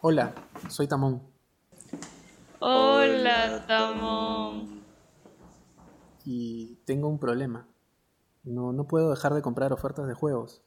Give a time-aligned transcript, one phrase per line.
[0.00, 0.32] Hola,
[0.68, 1.20] soy Tamón.
[2.60, 4.84] Hola, Tamón.
[6.24, 7.66] Y tengo un problema.
[8.44, 10.62] No, no puedo dejar de comprar ofertas de juegos.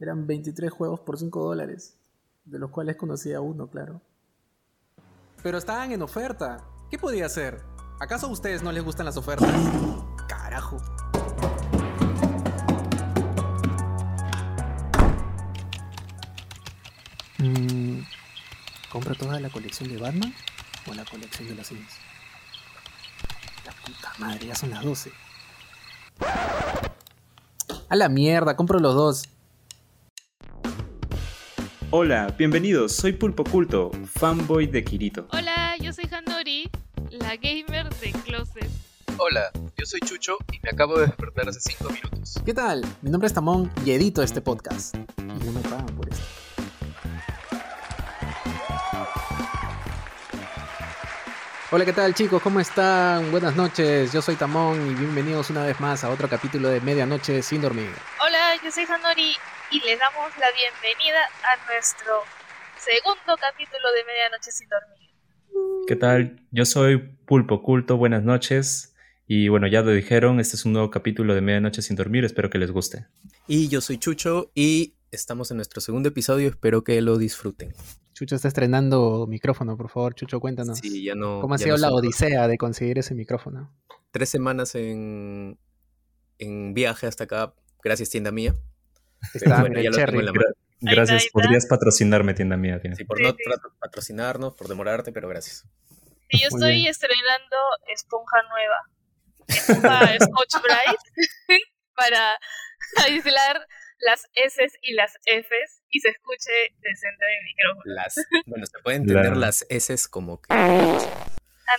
[0.00, 1.98] Eran 23 juegos por 5 dólares,
[2.46, 4.00] de los cuales conocía uno, claro.
[5.42, 6.64] Pero estaban en oferta.
[6.90, 7.60] ¿Qué podía hacer?
[8.00, 9.50] ¿Acaso a ustedes no les gustan las ofertas?
[18.98, 20.34] ¿Compro toda la colección de Batman
[20.90, 21.92] o la colección de los Sims?
[23.64, 25.12] La puta madre, ya son las 12.
[27.88, 29.28] A la mierda, compro los dos.
[31.92, 35.28] Hola, bienvenidos, soy Pulpo Culto, fanboy de Kirito.
[35.30, 36.68] Hola, yo soy Hanori,
[37.12, 38.68] la gamer de Closet.
[39.18, 42.34] Hola, yo soy Chucho y me acabo de despertar hace 5 minutos.
[42.44, 42.84] ¿Qué tal?
[43.02, 44.96] Mi nombre es Tamón y edito este podcast.
[51.70, 52.40] Hola, ¿qué tal chicos?
[52.40, 53.30] ¿Cómo están?
[53.30, 57.42] Buenas noches, yo soy Tamón y bienvenidos una vez más a otro capítulo de Medianoche
[57.42, 57.90] sin dormir.
[58.24, 59.34] Hola, yo soy Hanori
[59.70, 62.22] y les damos la bienvenida a nuestro
[62.78, 65.10] segundo capítulo de Medianoche sin dormir.
[65.86, 66.40] ¿Qué tal?
[66.52, 68.94] Yo soy Pulpo Culto, buenas noches.
[69.26, 72.48] Y bueno, ya lo dijeron, este es un nuevo capítulo de Medianoche sin dormir, espero
[72.48, 73.08] que les guste.
[73.46, 77.74] Y yo soy Chucho y estamos en nuestro segundo episodio, espero que lo disfruten.
[78.18, 80.78] Chucho está estrenando micrófono, por favor, Chucho, cuéntanos.
[80.78, 81.40] Sí, ya no.
[81.40, 83.72] ¿Cómo ha sido no la odisea de conseguir ese micrófono?
[84.10, 85.56] Tres semanas en,
[86.38, 88.54] en viaje hasta acá, gracias tienda mía.
[89.34, 90.44] Está bueno, el ya lo tengo en la mano.
[90.80, 92.80] Gracias, podrías patrocinarme, tienda mía.
[92.80, 92.96] tienda.
[92.96, 93.36] Sí, por Sí, no sí.
[93.78, 95.64] patrocinarnos, por demorarte, pero gracias.
[96.28, 96.90] Y yo Muy estoy bien.
[96.90, 97.56] estrenando
[97.94, 98.76] esponja nueva.
[99.46, 101.62] Esponja Scotch Brite
[101.94, 102.36] para
[103.06, 103.64] aislar
[104.00, 107.94] las S y las Fs y se escuche decente mi micrófono.
[107.94, 108.14] Las,
[108.46, 110.46] bueno, se puede entender La- las S como que.
[110.50, 110.66] Ah,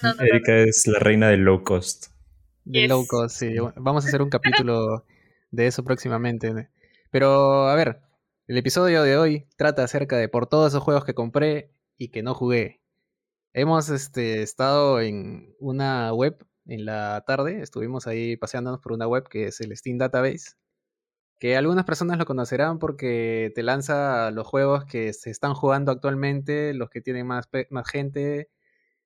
[0.03, 0.23] no, no, no, no.
[0.27, 2.07] Erika es la reina del low cost.
[2.65, 2.89] De Yes.
[2.89, 3.55] low cost, sí.
[3.77, 5.05] Vamos a hacer un capítulo
[5.51, 6.69] de eso próximamente.
[7.11, 8.01] Pero, a ver,
[8.47, 12.21] el episodio de hoy trata acerca de por todos esos juegos que compré y que
[12.21, 12.81] no jugué.
[13.53, 19.27] Hemos este, estado en una web en la tarde, estuvimos ahí paseándonos por una web
[19.27, 20.51] que es el Steam Database,
[21.39, 26.73] que algunas personas lo conocerán porque te lanza los juegos que se están jugando actualmente,
[26.73, 28.49] los que tienen más, más gente,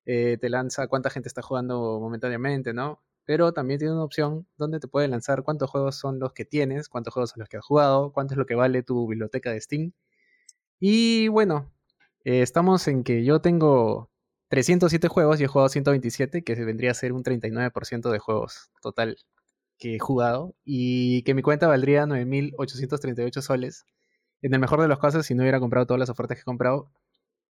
[0.06, 3.04] eh, te lanza cuánta gente está jugando momentáneamente, ¿no?
[3.26, 6.90] Pero también tiene una opción donde te puede lanzar cuántos juegos son los que tienes,
[6.90, 9.62] cuántos juegos son los que has jugado, cuánto es lo que vale tu biblioteca de
[9.62, 9.94] Steam.
[10.80, 11.72] Y bueno,
[12.26, 14.12] eh, estamos en que yo tengo
[14.50, 19.18] 307 juegos y he jugado 127, que vendría a ser un 39% de juegos total
[19.84, 20.56] que he jugado.
[20.66, 23.86] Y que mi cuenta valdría 9.838 soles.
[24.42, 26.46] En el mejor de los casos, si no hubiera comprado todas las ofertas que he
[26.46, 26.90] comprado.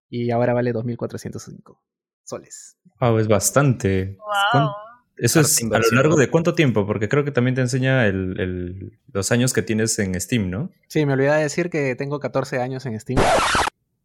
[0.09, 1.77] Y ahora vale 2.405
[2.23, 2.77] soles.
[2.99, 4.17] Wow, es bastante.
[4.53, 4.69] Wow.
[5.15, 8.39] Eso es a lo largo de cuánto tiempo, porque creo que también te enseña el-
[8.39, 10.71] el- los años que tienes en Steam, ¿no?
[10.87, 13.21] Sí, me olvidé de decir que tengo 14 años en Steam.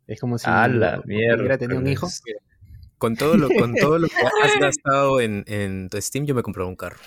[0.06, 2.08] Es como si A la hubiera tenido un hijo.
[2.98, 6.42] Con todo lo, con todo lo que has gastado en, en tu Steam, yo me
[6.42, 6.98] compré un carro.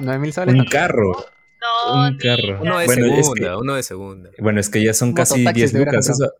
[0.00, 0.54] 9.000 soles.
[0.54, 1.12] Un carro.
[1.60, 2.60] No, Un carro.
[2.62, 4.30] Uno de Bueno, es segunda, que- uno de segunda.
[4.38, 6.08] Bueno, es que ya son casi Mototaxi 10 te hubieras lucas.
[6.10, 6.32] Eso,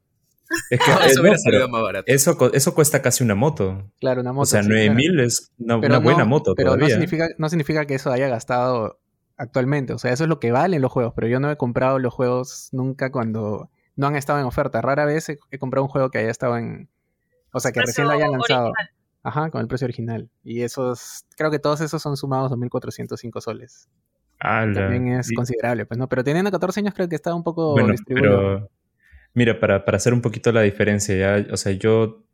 [0.71, 2.05] es que, No, eso salido más barato.
[2.07, 3.91] eso, eso cuesta casi una moto.
[4.01, 4.43] Claro, una moto.
[4.43, 5.27] o sea, sí, 9000 claro.
[5.27, 8.29] es una, Pero una buena no- moto Pero no significa, no significa que eso haya
[8.29, 9.01] gastado
[9.37, 9.93] actualmente.
[9.93, 11.13] O sea, eso es lo que valen los juegos.
[11.17, 14.81] Pero yo no he comprado los juegos nunca cuando no han estado en oferta.
[14.81, 16.89] Rara vez he, he comprado un juego que haya estado en.
[17.53, 18.69] O sea, que recién lo hayan lanzado.
[18.71, 18.91] original.
[19.23, 20.29] Ajá, con el precio original.
[20.45, 21.25] Y esos.
[21.37, 23.89] Creo que todos esos son sumados 2.405 soles.
[24.39, 24.73] Ala.
[24.83, 26.09] También es Y- considerable, pues no.
[26.09, 28.37] Pero teniendo 14 años, creo que estaba un poco Bueno, distribuido.
[28.39, 28.71] pero
[29.35, 32.25] mira, para, para hacer un poquito la diferencia, ya, o sea, yo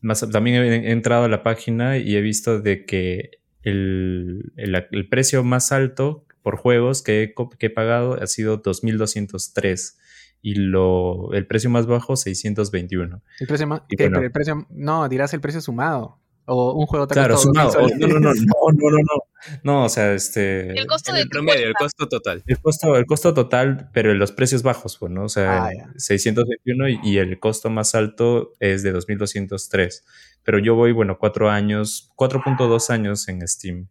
[0.00, 4.86] más, también he, he entrado a la página y he visto de que el, el,
[4.90, 9.96] el precio más alto por juegos que he, que he pagado ha sido 2.203
[10.42, 13.20] y lo, el precio más bajo 621.
[13.40, 13.82] El precio más.
[13.90, 14.66] el precio.
[14.70, 16.18] No, dirás el precio sumado.
[16.52, 17.70] O un juego Claro, sumado.
[17.70, 17.98] 2.000 soles.
[17.98, 19.24] no, no, no, no, no, no, no.
[19.62, 20.70] No, o sea, este...
[20.76, 22.42] El costo En de el tu promedio, el costo total.
[22.44, 25.24] El costo, el costo total, pero en los precios bajos, pues, ¿no?
[25.24, 25.92] O sea, Ah, ya.
[25.96, 30.04] 621 y, y el costo más alto es de 2203.
[30.42, 33.88] Pero yo voy, bueno, cuatro años, 4.2 años en Steam.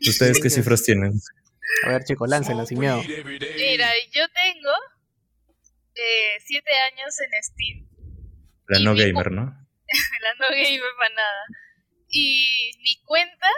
[0.00, 1.12] ¿Ustedes qué cifras tienen?
[1.86, 3.00] A ver, chicos, láncenla sin miedo.
[3.06, 4.70] Mira, yo tengo
[5.94, 7.86] eh, siete años en Steam.
[8.66, 9.61] La no gamer, ¿no?
[10.20, 11.44] La no gamer para nada.
[12.08, 13.48] Y mi cuenta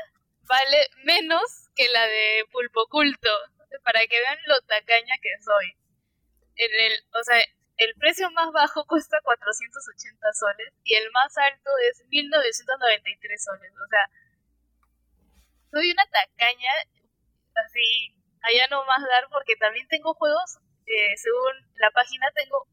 [0.42, 1.42] vale menos
[1.74, 3.30] que la de Pulpo Culto.
[3.82, 5.76] Para que vean lo tacaña que soy.
[6.56, 7.42] En el, o sea,
[7.76, 13.72] el precio más bajo cuesta 480 soles y el más alto es 1993 soles.
[13.72, 14.08] O sea,
[15.72, 16.70] soy una tacaña,
[17.66, 22.68] así, allá no más dar, porque también tengo juegos, eh, según la página, tengo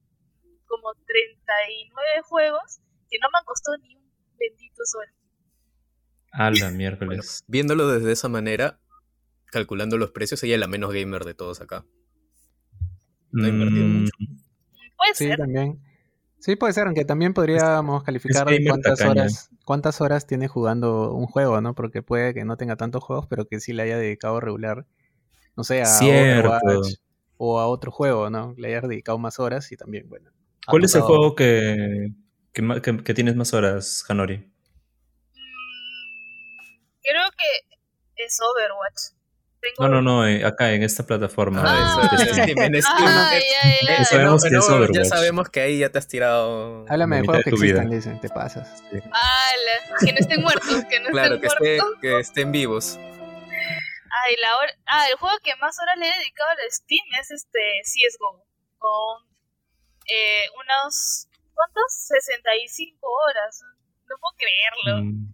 [0.67, 2.79] como 39 juegos
[3.11, 4.03] que no me han costado ni un
[4.39, 5.05] bendito sol.
[6.31, 7.43] A la Bueno, miércoles.
[7.47, 8.79] viéndolo desde esa manera,
[9.47, 11.85] calculando los precios, ella es la menos gamer de todos acá.
[13.33, 14.11] no he invertido Mm, mucho.
[14.97, 15.37] Puede Sí, ser.
[15.37, 15.79] también.
[16.39, 19.21] Sí, puede ser, aunque también podríamos calificar cuántas tacaña.
[19.21, 21.75] horas, cuántas horas tiene jugando un juego, ¿no?
[21.75, 24.87] Porque puede que no tenga tantos juegos, pero que sí le haya dedicado regular,
[25.55, 25.99] no sé, a.
[26.03, 26.95] Overwatch
[27.37, 28.53] o a otro juego, ¿no?
[28.57, 30.31] Le haya dedicado más horas y también, bueno.
[30.67, 32.07] ha ¿Cuál es el juego que,
[32.53, 34.37] que tienes más horas, Hanori?
[35.33, 39.01] Mm, creo que es Overwatch.
[39.61, 39.87] Tengo...
[39.87, 41.61] No, no, no, eh, acá en esta plataforma.
[41.63, 42.57] Ah, Steam.
[42.57, 42.97] En Steam.
[42.99, 43.43] Ah, Eh,
[43.83, 44.01] ya, ya.
[44.01, 45.07] eh, Sabemos no, que es no, ya Overwatch.
[45.07, 46.85] sabemos que ahí ya te has tirado.
[46.89, 48.81] Háblame la de juegos que existan, dicen, te pasas.
[48.91, 51.99] Ala, que no estén muertos, que no Claro, estén que, esté, muertos.
[52.01, 52.97] que estén vivos.
[54.23, 54.73] Ay, la hora...
[54.87, 58.43] Ah, el juego que más horas le he dedicado a Steam es este CSGO.
[58.79, 59.27] Con
[60.07, 61.27] eh, unos...
[61.61, 61.93] ¿Cuántos?
[61.93, 63.61] 65 horas.
[64.09, 65.03] No puedo creerlo.
[65.05, 65.33] Mm,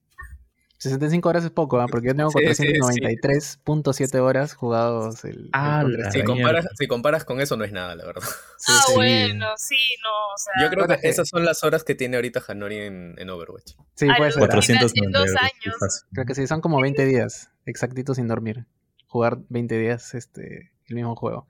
[0.78, 1.86] 65 horas es poco, ¿ah?
[1.90, 2.74] Porque yo tengo Sí, sí, sí.
[2.82, 7.72] 493.7 horas jugados el, el Ah, la Si comparas, si comparas con eso, no es
[7.72, 8.24] nada, la verdad.
[8.58, 8.94] Sí, ah, sí.
[8.96, 10.54] bueno, sí, no, o sea...
[10.62, 11.10] Yo creo que eh.
[11.10, 13.76] esas son las horas que tiene ahorita Hanori en, en Overwatch.
[13.96, 14.44] Sí, puede ser.
[14.44, 14.48] ¿ah?
[14.48, 16.06] 490 en dos años.
[16.12, 18.66] Creo que sí, son como 20 días exactitos sin dormir.
[19.08, 21.48] Jugar 20 días este, el mismo juego.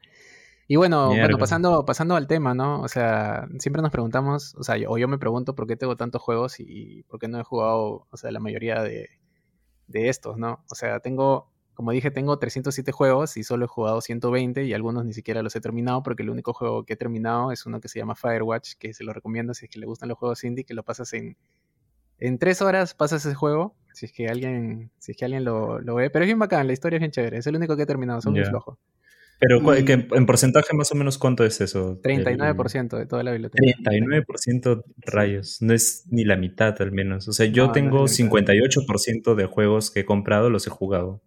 [0.70, 1.22] Y bueno, Mierda.
[1.24, 2.82] bueno pasando, pasando al tema, ¿no?
[2.82, 5.96] O sea, siempre nos preguntamos, o sea, yo, o yo me pregunto por qué tengo
[5.96, 9.10] tantos juegos y por qué no he jugado, o sea, la mayoría de,
[9.88, 10.66] de estos, ¿no?
[10.70, 15.06] O sea, tengo, como dije, tengo 307 juegos y solo he jugado 120 y algunos
[15.06, 17.88] ni siquiera los he terminado porque el único juego que he terminado es uno que
[17.88, 20.66] se llama Firewatch, que se lo recomiendo si es que le gustan los juegos indie,
[20.66, 21.38] que lo pasas en,
[22.20, 25.80] en tres horas pasas ese juego, si es que alguien, si es que alguien lo,
[25.80, 26.10] lo ve.
[26.10, 27.38] Pero es bien bacán, la historia es bien chévere.
[27.38, 28.50] Es el único que he terminado, son muy Ya.
[28.50, 28.78] flojo.
[29.40, 32.00] Pero Y- que en, en porcentaje más o menos cuánto es eso?
[32.02, 33.64] 39% de toda la biblioteca.
[33.84, 37.28] 39% rayos, no es ni la mitad al menos.
[37.28, 38.16] O sea, yo No, no tengo mitad.
[38.16, 41.22] 58% de juegos que he comprado, los he jugado.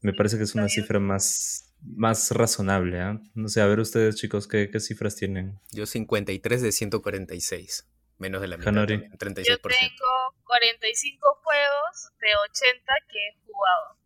[0.00, 3.00] Me parece que es una cifra más, más razonable.
[3.00, 3.20] ¿ah?
[3.34, 5.58] No sé, a ver ustedes chicos, ¿qué, qué cifras tienen?
[5.72, 7.88] Yo 53 de 146.
[8.18, 8.70] Menos de la mitad.
[8.70, 8.94] Hanori.
[9.18, 9.58] también, Yo 36%.
[9.60, 13.96] tengo 45 juegos de 80 que he jugado.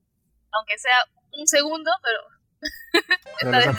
[0.53, 0.97] Aunque sea
[1.39, 2.19] un segundo, pero
[2.62, 2.73] Es.
[3.43, 3.73] Claro,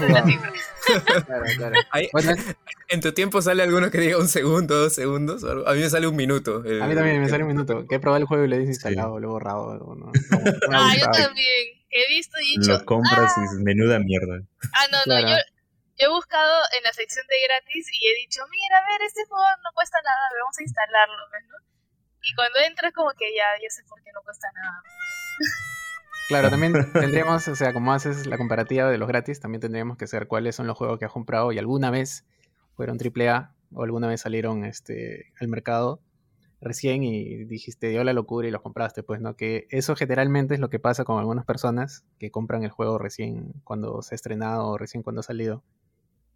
[1.58, 1.76] claro.
[1.92, 2.56] Ahí- Bueno, es-
[2.90, 5.44] ¿En tu tiempo sale alguno que diga un segundo, dos segundos?
[5.46, 6.64] A mí me sale un minuto.
[6.66, 7.88] eh, a mí también me sale un minuto.
[7.88, 8.66] Que he probado el juego y lo he Sí.
[8.68, 9.74] desinstalado, lo he borrado.
[9.80, 11.80] No, no- no Ah, yo también.
[11.90, 12.74] He visto y dicho.
[12.74, 14.42] Lo compras y dices, menuda mierda.
[14.74, 15.20] Ah, no, no.
[15.22, 15.28] Yo,
[15.98, 19.24] yo he buscado en la sección de gratis y he dicho, mira, a ver, este
[19.26, 21.56] juego no cuesta nada, a ver, vamos a instalarlo, ¿ves, no?
[22.22, 24.84] Y cuando entras, como que ya, ya sé por qué no cuesta nada.
[26.34, 30.08] Claro, también tendríamos, o sea, como haces la comparativa de los gratis, también tendríamos que
[30.08, 32.26] saber cuáles son los juegos que has comprado y alguna vez
[32.76, 36.02] fueron AAA o alguna vez salieron este, al mercado
[36.60, 39.36] recién y dijiste dio la locura y los compraste, pues, ¿no?
[39.36, 43.54] Que eso generalmente es lo que pasa con algunas personas que compran el juego recién
[43.64, 45.64] cuando se ha estrenado o recién cuando ha salido.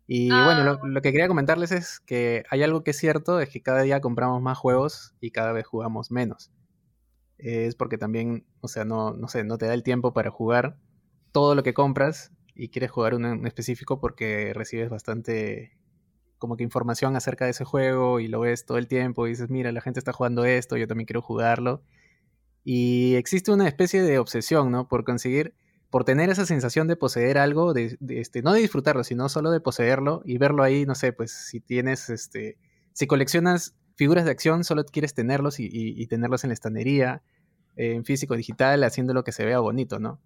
[0.06, 0.46] Y Ah.
[0.46, 3.64] bueno, lo, lo que quería comentarles es que hay algo que es cierto, es que
[3.64, 6.52] cada día compramos más juegos y cada vez jugamos menos
[7.38, 10.78] es porque también, o sea, no, no sé, no te da el tiempo para jugar
[11.32, 15.78] todo lo que compras y quieres jugar uno en específico porque recibes bastante
[16.38, 19.50] como que información acerca de ese juego y lo ves todo el tiempo y dices,
[19.50, 21.84] mira, la gente está jugando esto, yo también quiero jugarlo.
[22.64, 24.88] Y existe una especie de obsesión, ¿no?
[24.88, 25.56] Por conseguir,
[25.90, 29.52] por tener esa sensación de poseer algo, de, de, este, no de disfrutarlo, sino solo
[29.52, 32.58] de poseerlo y verlo ahí, no sé, pues si tienes, este,
[32.94, 37.24] si coleccionas figuras de acción, solo quieres tenerlos y, tenerlos en la estanería,
[37.76, 40.22] en físico digital, haciendo lo que se vea bonito, ¿no?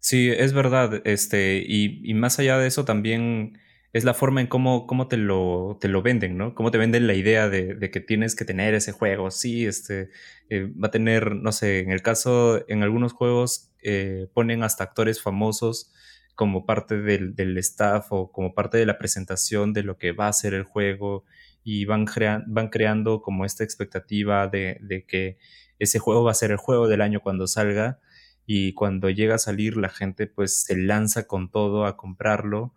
[0.00, 1.02] Sí, es verdad.
[1.04, 3.58] Este, y, y más allá de eso, también
[3.92, 6.54] es la forma en cómo, cómo te lo, te lo venden, ¿no?
[6.54, 9.30] Cómo te venden la idea de, de que tienes que tener ese juego.
[9.30, 10.10] Sí, este,
[10.48, 14.84] eh, va a tener, no sé, en el caso, en algunos juegos eh, ponen hasta
[14.84, 15.92] actores famosos
[16.36, 20.28] como parte del, del staff o como parte de la presentación de lo que va
[20.28, 21.24] a ser el juego
[21.62, 22.06] y van,
[22.46, 25.38] van creando como esta expectativa de, de que
[25.78, 28.00] ese juego va a ser el juego del año cuando salga
[28.46, 32.74] y cuando llega a salir la gente pues se lanza con todo a comprarlo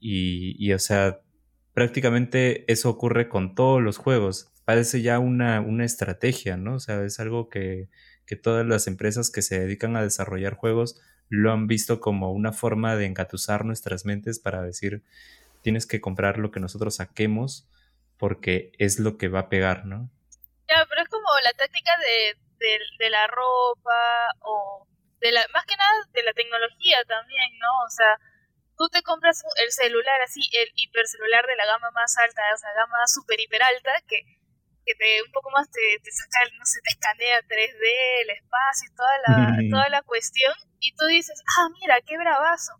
[0.00, 1.20] y, y, o sea,
[1.72, 4.52] prácticamente eso ocurre con todos los juegos.
[4.66, 6.74] Parece ya una, una estrategia, ¿no?
[6.74, 7.88] O sea, es algo que,
[8.26, 12.52] que todas las empresas que se dedican a desarrollar juegos lo han visto como una
[12.52, 15.02] forma de engatusar nuestras mentes para decir,
[15.62, 17.66] tienes que comprar lo que nosotros saquemos
[18.24, 20.08] porque es lo que va a pegar, ¿no?
[20.64, 24.00] Ya, pero es como la táctica de, de, de la ropa
[24.40, 24.88] o
[25.20, 27.84] de la, más que nada de la tecnología también, ¿no?
[27.84, 28.16] O sea,
[28.78, 32.72] tú te compras el celular así, el hipercelular de la gama más alta, o sea,
[32.72, 34.24] gama super hiper alta, que,
[34.86, 37.84] que te un poco más te, te saca, no sé, te escanea 3D,
[38.24, 39.36] el espacio y toda la,
[39.70, 42.72] toda la cuestión, y tú dices, ah, mira, qué bravazo.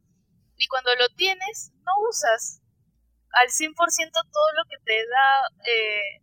[0.56, 2.63] Y cuando lo tienes, no usas
[3.36, 3.74] al 100%
[4.12, 6.20] todo lo que te da eh,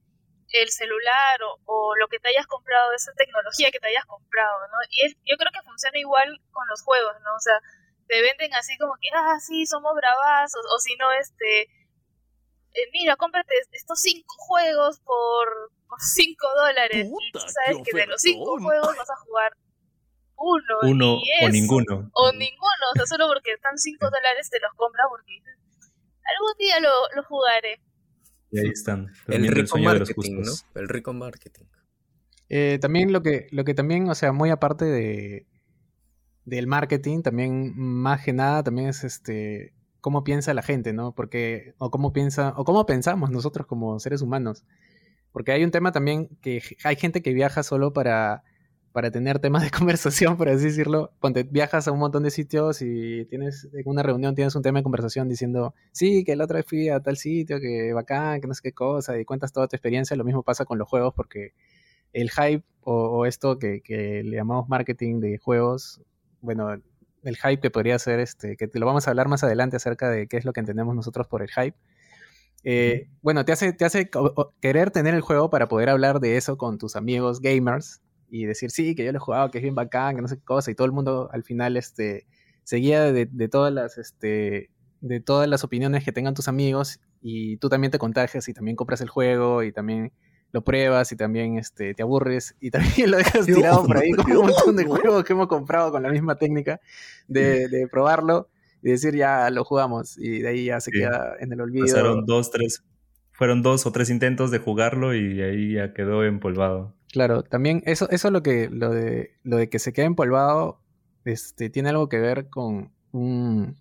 [0.53, 4.68] el celular o, o, lo que te hayas comprado, esa tecnología que te hayas comprado,
[4.68, 4.77] ¿no?
[4.89, 7.34] Y es, yo creo que funciona igual con los juegos, ¿no?
[7.36, 7.60] O sea,
[8.08, 11.62] te venden así como que, ah, sí, somos bravazos, o si no, este,
[12.74, 17.08] eh, mira, cómprate estos cinco juegos por, por cinco dólares.
[17.08, 19.53] y tú sabes que de los cinco juegos vas a jugar
[20.36, 20.75] uno.
[20.82, 22.10] Uno y o ninguno.
[22.13, 25.58] O ninguno, o sea, solo porque están cinco dólares te los compras porque dices,
[26.24, 27.82] algún día lo, lo jugaré.
[28.51, 29.08] Y ahí están.
[29.28, 30.51] El rico marketing, ¿no?
[30.75, 31.66] El rico marketing.
[32.50, 35.48] Eh, también lo que, lo que también, o sea, muy aparte de
[36.44, 41.13] del marketing, también más que nada, también es este cómo piensa la gente, ¿no?
[41.13, 44.66] Porque, o cómo piensa, o cómo pensamos nosotros como seres humanos.
[45.32, 48.44] Porque hay un tema también que hay gente que viaja solo para,
[48.92, 51.12] para tener temas de conversación, por así decirlo.
[51.20, 54.80] Cuando viajas a un montón de sitios y tienes en una reunión tienes un tema
[54.80, 58.48] de conversación diciendo, sí, que la otra vez fui a tal sitio, que bacán, que
[58.48, 60.16] no sé qué cosa, y cuentas toda tu experiencia.
[60.16, 61.54] Lo mismo pasa con los juegos porque
[62.14, 66.02] el hype o, o esto que, que, le llamamos marketing de juegos,
[66.42, 66.70] bueno,
[67.24, 70.10] el hype que podría ser, este, que te lo vamos a hablar más adelante acerca
[70.10, 71.78] de qué es lo que entendemos nosotros por el hype.
[72.64, 74.10] Eh, bueno, te hace, te hace
[74.60, 78.72] querer tener el juego para poder hablar de eso con tus amigos gamers y decir,
[78.72, 80.72] sí, que yo lo he jugado, que es bien bacán, que no sé qué cosa,
[80.72, 82.26] y todo el mundo al final este,
[82.64, 84.72] seguía de, de todas las, este,
[85.02, 88.78] de todas las opiniones que tengan tus amigos y tú también te contagias y también
[88.78, 90.14] compras el juego y también
[90.54, 94.40] lo pruebas y también este, te aburres y también lo dejas tirado por ahí como
[94.40, 96.80] un montón de juegos que hemos comprado con la misma técnica
[97.28, 98.50] de, de probarlo
[98.82, 101.00] y decir ya lo jugamos y de ahí ya se sí.
[101.00, 101.86] queda en el olvido.
[101.86, 102.84] Pasaron dos, tres,
[103.32, 106.96] fueron dos o tres intentos de jugarlo y ahí ya quedó empolvado.
[107.12, 110.80] Claro, también eso, eso lo que, lo de, lo de que se quede empolvado,
[111.25, 113.77] este, tiene algo que ver con un,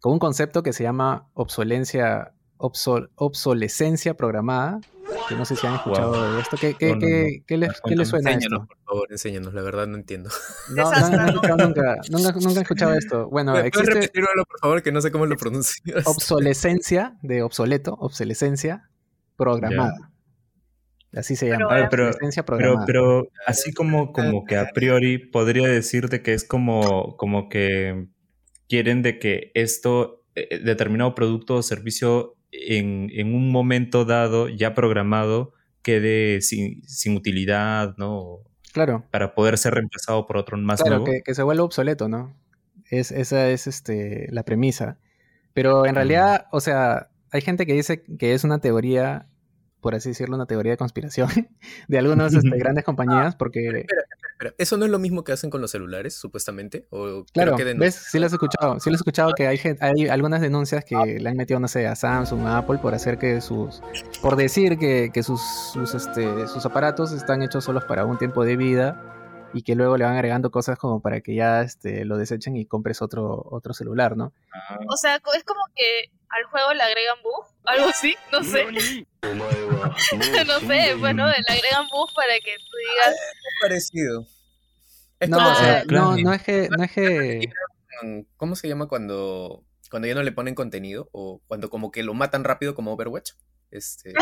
[0.00, 4.80] con un concepto que se llama obsolencia, obsol, obsolescencia programada,
[5.28, 6.34] que no sé si han escuchado wow.
[6.34, 6.56] de esto.
[6.60, 8.74] ¿Qué, qué, no, no, qué, qué les, ¿qué les suena enséñanos, esto?
[8.74, 10.30] por favor, enséñanos, la verdad no entiendo.
[10.76, 13.28] No, no, no he escuchado nunca, nunca, nunca he escuchado esto.
[13.30, 16.06] Bueno, ¿Puedes existe repetirlo, por favor, que no sé cómo lo pronuncias?
[16.06, 18.90] obsolescencia, de obsoleto, obsolescencia
[19.36, 19.96] programada.
[19.96, 20.10] Yeah.
[21.12, 21.66] Así se llama.
[21.90, 27.16] Pero, pero, pero, pero, así como, como que a priori podría decirte que es como,
[27.16, 28.06] como que
[28.68, 34.74] quieren de que esto, eh, determinado producto o servicio en, en, un momento dado, ya
[34.74, 35.52] programado,
[35.82, 38.38] quede sin, sin, utilidad, ¿no?
[38.72, 39.04] Claro.
[39.10, 41.12] Para poder ser reemplazado por otro más claro, nuevo.
[41.12, 42.36] Que, que se vuelva obsoleto, ¿no?
[42.88, 44.98] Es, esa es este, la premisa.
[45.52, 49.26] Pero en realidad, o sea, hay gente que dice que es una teoría,
[49.80, 51.28] por así decirlo, una teoría de conspiración
[51.88, 53.60] de algunas este, grandes compañías, porque...
[53.60, 54.54] Espera, espera, espera.
[54.58, 56.86] ¿Eso no es lo mismo que hacen con los celulares, supuestamente?
[56.90, 57.94] ¿O claro, que ¿ves?
[57.94, 58.80] Sí lo has escuchado.
[58.80, 61.68] Sí lo he escuchado que hay, gente, hay algunas denuncias que le han metido, no
[61.68, 63.82] sé, a Samsung, a Apple, por hacer que sus...
[64.22, 65.40] Por decir que, que sus,
[65.72, 69.10] sus, este, sus aparatos están hechos solos para un tiempo de vida
[69.52, 72.66] y que luego le van agregando cosas como para que ya este, lo desechen y
[72.66, 74.32] compres otro, otro celular, ¿no?
[74.88, 78.66] O sea, es como que al juego le agregan buff, algo así, no sé.
[80.46, 83.14] no sé, bueno, le agregan buff para que tú digas...
[83.14, 84.26] Es parecido.
[85.18, 86.68] Es no, como, o sea, no, no es que...
[86.68, 87.52] No es que...
[88.36, 91.08] ¿Cómo se llama cuando, cuando ya no le ponen contenido?
[91.12, 93.32] O cuando como que lo matan rápido como Overwatch.
[93.70, 94.12] Este...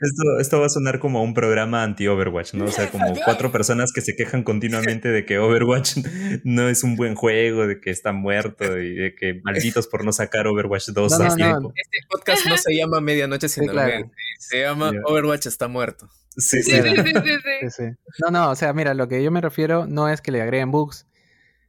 [0.00, 2.64] esto, esto, va a sonar como un programa anti-Overwatch, ¿no?
[2.64, 5.98] O sea, como cuatro personas que se quejan continuamente de que Overwatch
[6.44, 10.12] no es un buen juego, de que está muerto y de que malditos por no
[10.12, 11.60] sacar Overwatch 2 no, no.
[11.60, 11.72] No.
[11.76, 14.10] Este podcast no se llama Medianoche sin sí, claro.
[14.38, 15.00] se llama yeah.
[15.04, 16.08] Overwatch está muerto.
[16.36, 17.84] Sí, sí, sí, sí,
[18.24, 20.72] No, no, o sea, mira, lo que yo me refiero no es que le agreguen
[20.72, 21.06] bugs,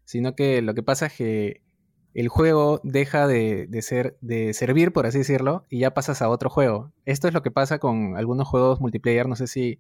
[0.04, 1.65] sino que lo que pasa es que
[2.16, 6.30] el juego deja de, de, ser, de servir, por así decirlo, y ya pasas a
[6.30, 6.94] otro juego.
[7.04, 9.28] Esto es lo que pasa con algunos juegos multiplayer.
[9.28, 9.80] No sé si,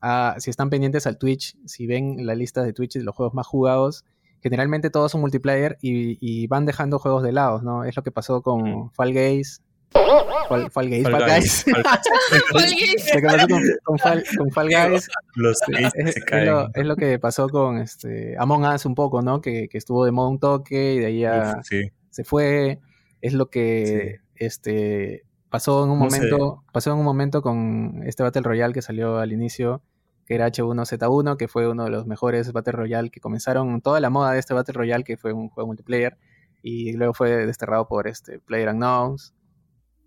[0.00, 3.34] uh, si están pendientes al Twitch, si ven la lista de Twitch de los juegos
[3.34, 4.04] más jugados,
[4.40, 7.84] generalmente todos son multiplayer y, y van dejando juegos de lado, ¿no?
[7.84, 9.60] Es lo que pasó con Fall Guys.
[9.92, 11.64] Fall, Fall Guys, Fall, Guys.
[11.64, 11.64] Guys.
[13.48, 15.08] con, con, Fall, con Fall Guys.
[15.34, 19.22] Los es, es, es, lo, es, lo, que pasó con este Among Us un poco,
[19.22, 19.40] ¿no?
[19.40, 21.90] Que, que estuvo de modo un toque y de ahí ya sí.
[22.10, 22.80] se fue,
[23.20, 26.16] es lo que este, pasó en un No sé.
[26.16, 29.82] momento, pasó en un momento con este Battle Royale que salió al inicio,
[30.26, 34.10] que era H1Z1, que fue uno de los mejores Battle Royale que comenzaron toda la
[34.10, 36.18] moda de este Battle Royale, que fue un juego multiplayer,
[36.62, 39.34] y luego fue desterrado por este Player Unknowns.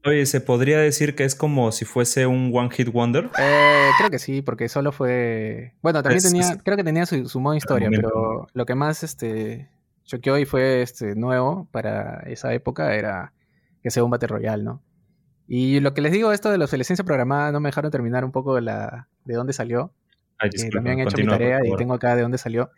[0.06, 3.30] Oye, ¿se podría decir que es como si fuese un One Hit Wonder?
[3.40, 5.74] Eh, creo que sí, porque solo fue.
[5.82, 8.76] Bueno, también Es- tenía, es- creo que tenía su, su modo historia, pero lo que
[8.76, 9.70] más este
[10.04, 13.34] choqueó y fue este nuevo para esa época era
[13.82, 14.82] que sea un Battle Royale, ¿no?
[15.48, 18.32] Y lo que les digo, esto de la obsolescencia programada, no me dejaron terminar un
[18.32, 19.92] poco la, de dónde salió.
[20.38, 22.70] Ay, disculpa, también he hecho mi tarea y tengo acá de dónde salió.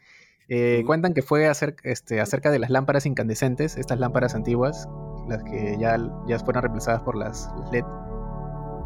[0.50, 1.52] Eh, cuentan que fue
[1.84, 4.88] este, acerca de las lámparas incandescentes, estas lámparas antiguas,
[5.28, 7.84] las que ya, ya fueron reemplazadas por las, las LED.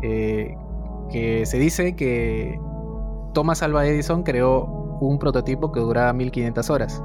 [0.04, 0.56] eh,
[1.10, 2.60] que se dice que
[3.34, 4.64] Thomas Alva Edison creó
[5.02, 7.04] un prototipo que duraba 1500 horas.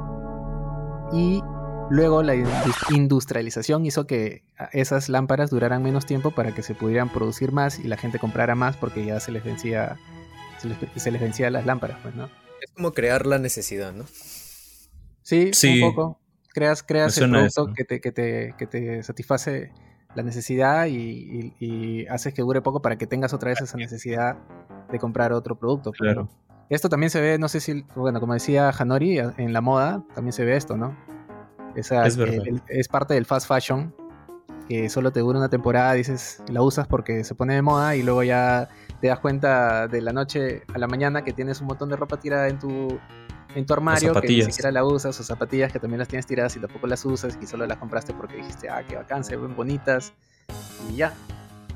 [1.12, 1.43] Y
[1.90, 7.09] luego la indus- industrialización hizo que esas lámparas duraran menos tiempo para que se pudieran
[7.09, 9.97] producir más y la gente comprara más porque ya se les vencía
[10.59, 12.25] se les, se les vencía las lámparas, pues, ¿no?
[12.62, 14.05] Es como crear la necesidad, ¿no?
[15.23, 15.83] Sí, Sí.
[15.83, 16.19] un poco.
[16.56, 19.70] Creas, creas el producto que te, que, te, que te satisface
[20.14, 23.76] la necesidad y, y- y haces que dure poco para que tengas otra vez esa
[23.76, 24.38] necesidad
[24.90, 25.90] de comprar otro producto.
[25.90, 26.30] pues, Claro.
[26.70, 30.32] Esto también se ve, no sé si, bueno, como decía Hanori, en la moda también
[30.32, 30.96] se ve esto, ¿no?
[31.75, 32.36] Esa, Es verdad.
[32.46, 33.94] el- el- es parte del fast fashion,
[34.66, 38.02] que solo te dura una temporada, dices, la usas porque se pone de moda y
[38.02, 38.68] luego ya
[39.02, 42.16] te das cuenta de la noche a la mañana que tienes un montón de ropa
[42.16, 42.98] tirada en tu,
[43.56, 46.54] en tu armario que ni siquiera la usas, o zapatillas que también las tienes tiradas
[46.56, 49.56] y tampoco las usas y solo las compraste porque dijiste, ah, qué bacán, se ven
[49.56, 50.12] bonitas
[50.90, 51.14] y ya.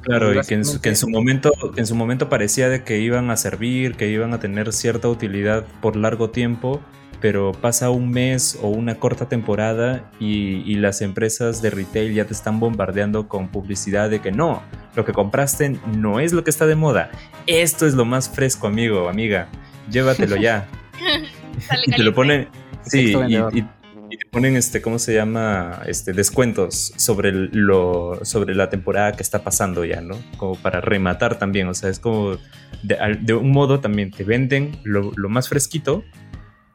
[0.02, 2.68] Claro, Y y que en, su, que en su momento, que en su momento parecía
[2.68, 6.80] de que iban a servir, que iban a tener cierta utilidad por largo tiempo,
[7.22, 12.26] pero pasa un mes o una corta temporada y, y las empresas de retail ya
[12.26, 14.62] te están bombardeando con publicidad de que no,
[14.96, 17.10] lo que compraste no es lo que está de moda.
[17.46, 19.48] Esto es lo más fresco, amigo, amiga.
[19.90, 20.68] Llévatelo ya.
[21.86, 22.48] Y te lo ponen,
[22.82, 23.56] sí, y, vendedor.
[23.56, 23.64] y-
[24.12, 25.82] y te ponen este, ¿cómo se llama?
[25.86, 30.16] Este, descuentos sobre lo, sobre la temporada que está pasando ya, ¿no?
[30.36, 32.36] Como para rematar también, o sea, es como
[32.82, 36.02] de, un modo también te venden lo, lo más fresquito,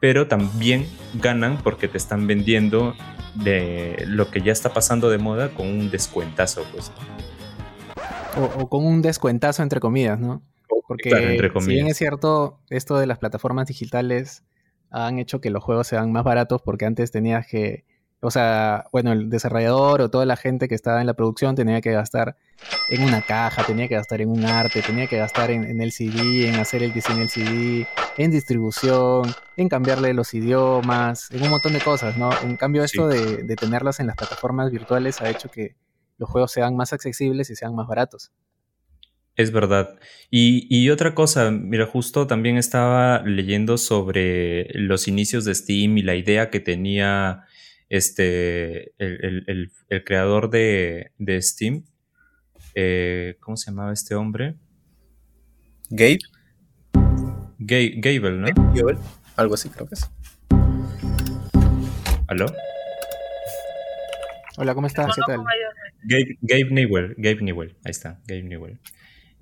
[0.00, 0.86] pero también
[1.20, 2.94] ganan porque te están vendiendo
[3.34, 6.90] de lo que ya está pasando de moda con un descuentazo, pues.
[8.38, 10.40] O, o con un descuentazo entre comillas, ¿no?
[10.86, 14.44] Porque Claro, entre si bien es cierto, esto de las plataformas digitales
[14.90, 17.84] han hecho que los juegos sean más baratos porque antes tenías que,
[18.20, 21.80] o sea, bueno, el desarrollador o toda la gente que estaba en la producción tenía
[21.80, 22.36] que gastar
[22.88, 25.92] en una caja, tenía que gastar en un arte, tenía que gastar en, en el
[25.92, 29.24] CD, en hacer el diseño del CD, en distribución,
[29.56, 32.30] en cambiarle los idiomas, en un montón de cosas, ¿no?
[32.42, 35.76] En cambio esto de, de tenerlas en las plataformas virtuales ha hecho que
[36.18, 38.32] los juegos sean más accesibles y sean más baratos.
[39.36, 39.98] Es verdad.
[40.30, 46.02] Y, y otra cosa, mira, justo también estaba leyendo sobre los inicios de Steam y
[46.02, 47.44] la idea que tenía
[47.88, 51.84] este el, el- el- el creador de, de Steam.
[52.74, 54.54] Eh, ¿Cómo se llamaba este hombre?
[55.90, 56.18] Gabe,
[57.58, 58.48] Ga- Gable, ¿no?
[58.74, 58.96] Joel,
[59.36, 60.10] algo así creo que es.
[62.26, 62.46] ¿Aló?
[64.56, 65.14] Hola, ¿cómo estás?
[65.14, 65.40] ¿Qué tal?
[66.04, 68.80] Gabe, Gabe Newell, Gabe Newell, ahí está, Gabe Newell.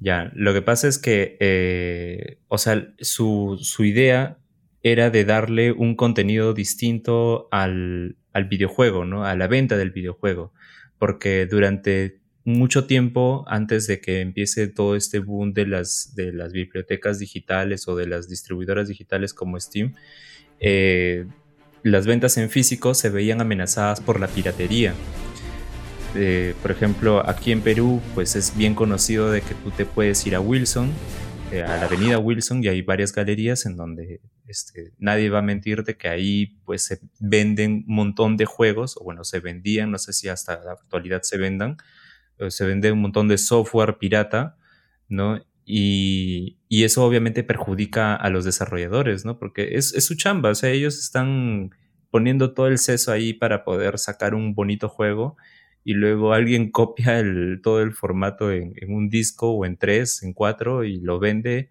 [0.05, 4.37] Ya, lo que pasa es que, eh, o sea, su, su idea
[4.83, 9.25] era de darle un contenido distinto al, al videojuego, ¿no?
[9.25, 10.53] A la venta del videojuego.
[10.99, 16.53] Porque durante mucho tiempo, antes de que empiece todo este boom de las, de las
[16.53, 19.95] bibliotecas digitales o de las distribuidoras digitales como Steam,
[20.61, 21.25] eh,
[21.83, 24.93] las ventas en físico se veían amenazadas por la piratería.
[26.17, 30.25] Eh, por ejemplo, aquí en Perú, pues es bien conocido de que tú te puedes
[30.27, 30.93] ir a Wilson,
[31.51, 35.43] eh, a la avenida Wilson, y hay varias galerías en donde este, nadie va a
[35.43, 39.99] mentirte que ahí pues se venden un montón de juegos, o bueno, se vendían, no
[39.99, 41.79] sé si hasta la actualidad se vendan,
[42.39, 44.57] eh, se vende un montón de software pirata,
[45.09, 45.45] ¿no?
[45.67, 49.39] Y, y eso obviamente perjudica a los desarrolladores, ¿no?
[49.39, 51.71] Porque es, es su chamba, o sea, ellos están
[52.11, 55.37] poniendo todo el seso ahí para poder sacar un bonito juego
[55.85, 60.33] y luego alguien copia el, todo el formato en, un disco o en tres, en
[60.33, 61.71] cuatro y lo vende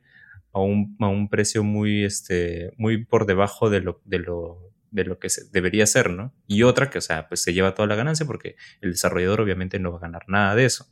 [0.54, 5.04] a un, a un precio muy, este, muy por debajo de lo, de lo, de
[5.04, 6.34] lo que debería ser, ¿no?
[6.48, 9.80] Y otra que, o sea, pues se lleva toda la ganancia porque el desarrollador obviamente
[9.80, 10.86] no va a ganar nada de eso.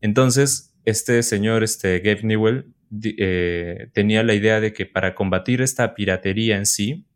[0.00, 5.94] Entonces, este señor, este Gabe Newell, eh, tenía la idea de que para combatir esta
[5.94, 7.06] piratería en sí,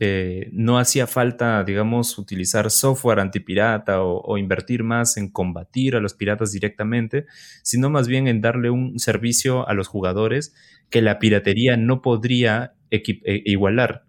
[0.00, 6.00] eh, no hacía falta, digamos, utilizar software antipirata o, o, invertir más en combatir a
[6.00, 7.26] los piratas directamente,
[7.62, 10.54] sino más bien en darle un servicio a los jugadores
[10.90, 13.02] que la piratería no podría e
[13.44, 14.04] igualar.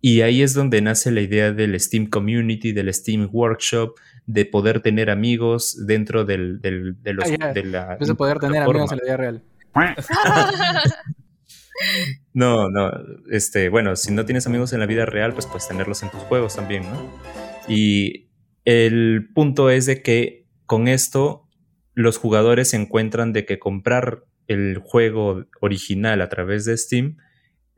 [0.00, 3.94] Y ahí es donde nace la idea del Steam Community, del Steam Workshop,
[4.26, 7.98] de poder tener amigos dentro del, del de, los, Ah, de la...
[8.16, 8.82] Poder tener plataforma.
[8.82, 9.42] amigos en la vida real.
[12.34, 12.90] No, no,
[13.30, 16.20] este, bueno, si no tienes amigos en la vida real, pues puedes tenerlos en tus
[16.20, 17.10] juegos también, ¿no?
[17.68, 18.28] Y
[18.64, 21.48] el punto es de que con esto
[21.94, 27.16] los jugadores encuentran de que comprar el juego original a través de Steam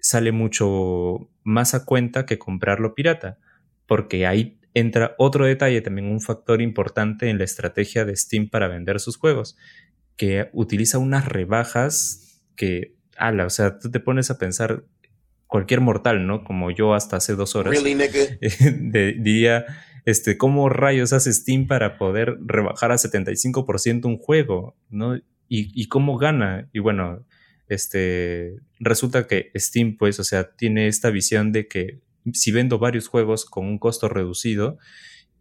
[0.00, 3.38] sale mucho más a cuenta que comprarlo pirata,
[3.86, 8.68] porque ahí entra otro detalle, también un factor importante en la estrategia de Steam para
[8.68, 9.56] vender sus juegos,
[10.16, 14.84] que utiliza unas rebajas que ala, o sea, tú te pones a pensar
[15.46, 16.44] cualquier mortal, ¿no?
[16.44, 17.94] Como yo hasta hace dos horas, Really,
[18.90, 19.64] de- diría,
[20.04, 25.16] este, ¿cómo rayos hace Steam para poder rebajar a 75% un juego, ¿no?
[25.16, 26.68] Y, y cómo gana.
[26.72, 27.24] Y bueno,
[27.68, 32.00] este, resulta que Steam, pues, o sea, tiene esta visión de que
[32.32, 34.78] si vendo varios juegos con un costo reducido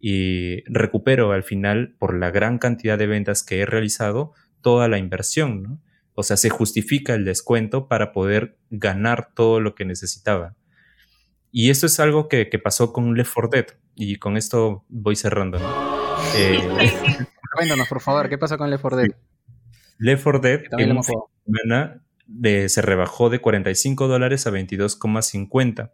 [0.00, 4.98] y recupero al final, por la gran cantidad de ventas que he realizado, toda la
[4.98, 5.80] inversión, ¿no?
[6.14, 10.54] O sea, se justifica el descuento para poder ganar todo lo que necesitaba.
[11.50, 13.66] Y esto es algo que, que pasó con Left 4 Dead.
[13.94, 15.58] Y con esto voy cerrando.
[15.58, 15.94] ¿no?
[16.36, 16.58] Eh,
[17.56, 19.10] Cuéntanos, por favor, ¿qué pasa con Left 4 Dead?
[19.98, 25.92] Left 4 Dead en semana de- se rebajó de 45 dólares a 22,50.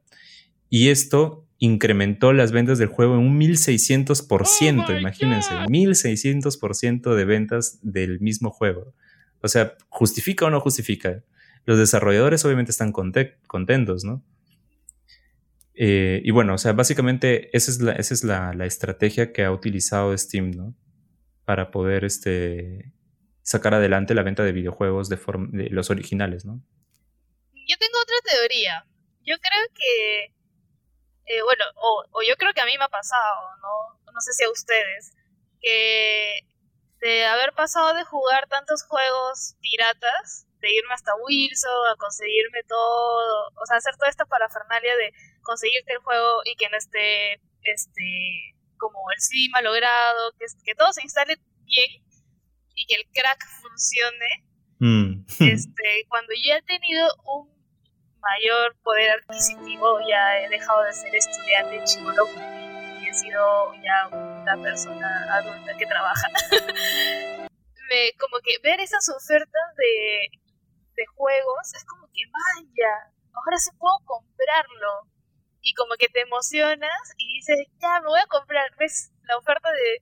[0.70, 5.66] Y esto incrementó las ventas del juego en un 1600%, Oh imagínense, God.
[5.68, 8.94] 1600% de ventas del mismo juego.
[9.42, 11.22] O sea, ¿justifica o no justifica?
[11.64, 14.24] Los desarrolladores obviamente están conte- contentos, ¿no?
[15.74, 19.44] Eh, y bueno, o sea, básicamente esa es, la, esa es la, la estrategia que
[19.44, 20.74] ha utilizado Steam, ¿no?
[21.44, 22.92] Para poder este,
[23.42, 25.18] sacar adelante la venta de videojuegos de,
[25.52, 26.62] de los originales, ¿no?
[27.54, 28.84] Yo tengo otra teoría.
[29.24, 30.24] Yo creo que,
[31.26, 34.12] eh, bueno, o, o yo creo que a mí me ha pasado, ¿no?
[34.12, 35.12] No sé si a ustedes,
[35.60, 36.40] que
[37.00, 43.48] de haber pasado de jugar tantos juegos piratas, de irme hasta Wilson a conseguirme todo,
[43.60, 48.54] o sea, hacer toda esta parafernalia de conseguirte el juego y que no esté, este,
[48.76, 52.04] como el sí malogrado, que, que todo se instale bien
[52.74, 55.26] y que el crack funcione Mm.
[55.40, 57.48] este, cuando ya he tenido un
[58.20, 62.24] mayor poder adquisitivo, ya he dejado de ser estudiante chivolo
[63.14, 66.28] sido ya una persona adulta que trabaja.
[67.90, 70.30] Me, como que ver esas ofertas de,
[70.94, 75.10] de juegos es como que, vaya, ahora sí puedo comprarlo.
[75.62, 78.64] Y como que te emocionas y dices, ya, me voy a comprar.
[78.78, 80.00] ¿Ves la oferta de,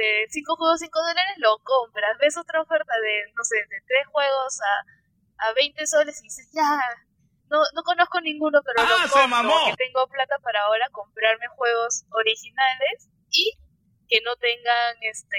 [0.00, 1.34] de 5 juegos, 5 dólares?
[1.38, 2.16] Lo compras.
[2.20, 6.20] ¿Ves otra oferta de, no sé, de 3 juegos a, a 20 soles?
[6.20, 6.78] Y dices, ya,
[7.52, 9.66] no, no conozco ninguno, pero lo compro.
[9.66, 13.52] Que tengo plata para ahora comprarme juegos originales y
[14.08, 15.36] que no tengan, este,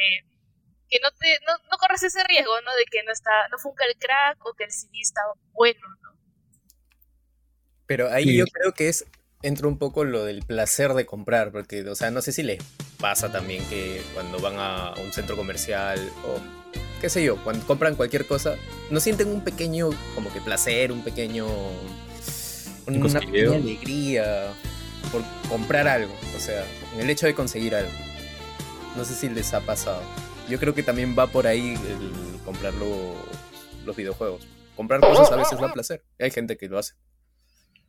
[0.90, 2.74] que no te, no, no corres ese riesgo, ¿no?
[2.76, 5.22] De que no está, no funca el crack o que el CD está
[5.54, 6.12] bueno, ¿no?
[7.88, 8.38] Pero ahí Sí.
[8.38, 9.06] yo creo que es
[9.42, 12.64] entra un poco lo del placer de comprar, porque, o sea, no sé si les
[13.00, 16.40] pasa también que cuando van a un centro comercial o
[17.04, 18.56] qué sé yo, cuando compran cualquier cosa,
[18.90, 21.46] no sienten un pequeño como que placer, un pequeño
[22.88, 24.54] una pequeña alegría
[25.12, 26.64] por comprar algo, o sea,
[26.94, 27.92] en el hecho de conseguir algo.
[28.96, 30.02] No sé si les ha pasado.
[30.48, 33.16] Yo creo que también va por ahí el comprar lo-
[33.86, 34.48] los videojuegos.
[34.78, 36.06] Comprar cosas a veces da placer.
[36.22, 36.94] Hay gente que lo hace.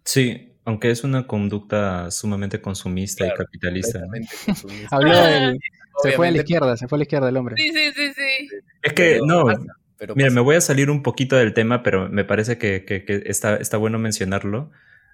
[0.05, 4.01] Sí, aunque es una conducta sumamente consumista Claro, y capitalista.
[4.01, 4.07] ¿no?
[4.47, 4.89] consumista.
[4.97, 5.61] Habló del...
[6.11, 7.57] Se fue a la izquierda, se fue a la izquierda el hombre.
[7.59, 8.49] Sí, sí, sí, sí.
[8.83, 9.61] Es que, pero no, pasa,
[9.99, 10.35] pero Mira, pasa.
[10.37, 13.57] me voy a salir un poquito del tema, pero me parece que, que- que está,
[13.57, 14.71] está bueno mencionarlo.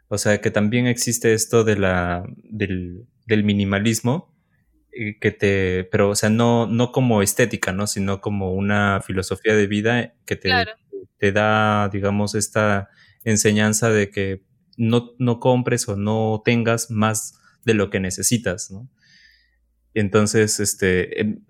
[0.09, 4.35] O sea, que también existe esto de la, del, del minimalismo,
[4.92, 7.87] eh, que te, pero, o sea, no, no como estética, ¿no?
[7.87, 10.72] Sino como una filosofía de vida que te, Claro.
[11.18, 12.88] te da, digamos, esta
[13.22, 14.42] enseñanza de que
[14.76, 18.88] no, no compres o no tengas más de lo que necesitas, ¿no?
[19.94, 21.40] Entonces, este,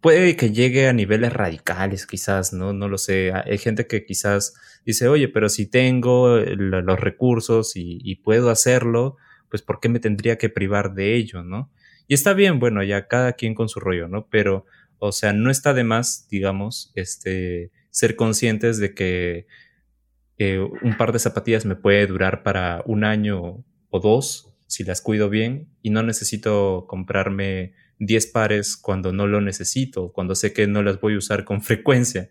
[0.00, 2.72] puede que llegue a niveles radicales, quizás, ¿no?
[2.72, 3.32] No lo sé.
[3.32, 9.16] Hay gente que quizás dice, oye, pero si tengo los recursos y, puedo hacerlo,
[9.48, 11.70] pues ¿por qué me tendría que privar de ello, ¿no?
[12.08, 14.26] Y está bien, bueno, ya cada quien con su rollo, ¿no?
[14.28, 14.66] Pero,
[14.98, 19.46] o sea, no está de más, digamos, este, ser conscientes de que
[20.82, 25.28] un par de zapatillas me puede durar para un año o dos si las cuido
[25.28, 30.82] bien y no necesito comprarme 10 pares cuando no lo necesito, cuando sé que no
[30.82, 32.30] las voy a usar con frecuencia.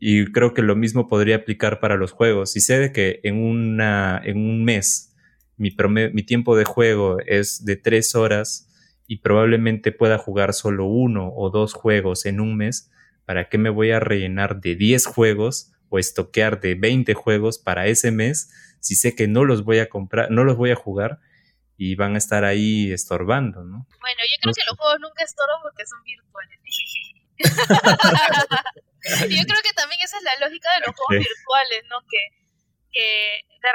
[0.00, 2.50] Y creo que lo mismo podría aplicar para los juegos.
[2.50, 5.14] Si sé de que en, una, en un mes
[5.56, 5.72] mi,
[6.12, 8.68] mi tiempo de juego es de 3 horas
[9.06, 12.90] y probablemente pueda jugar solo uno o dos juegos en un mes,
[13.24, 17.86] ¿para qué me voy a rellenar de 10 juegos o estoquear de 20 juegos para
[17.86, 21.20] ese mes si sé que no los voy a comprar, no los voy a jugar
[21.78, 23.86] y van a estar ahí estorbando, ¿no?
[24.02, 26.58] Bueno, yo creo que los juegos nunca estorban porque son virtuales.
[29.30, 32.02] yo creo que también esa es la lógica de los juegos virtuales, ¿no?
[32.10, 32.34] Que,
[32.90, 33.70] que de,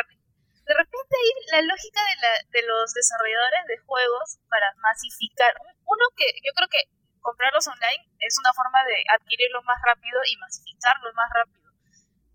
[0.75, 5.55] repente hay la lógica de, la, de los desarrolladores de juegos para masificar.
[5.87, 6.83] Uno que yo creo que
[7.23, 11.71] comprarlos online es una forma de adquirirlos más rápido y masificarlos más rápido.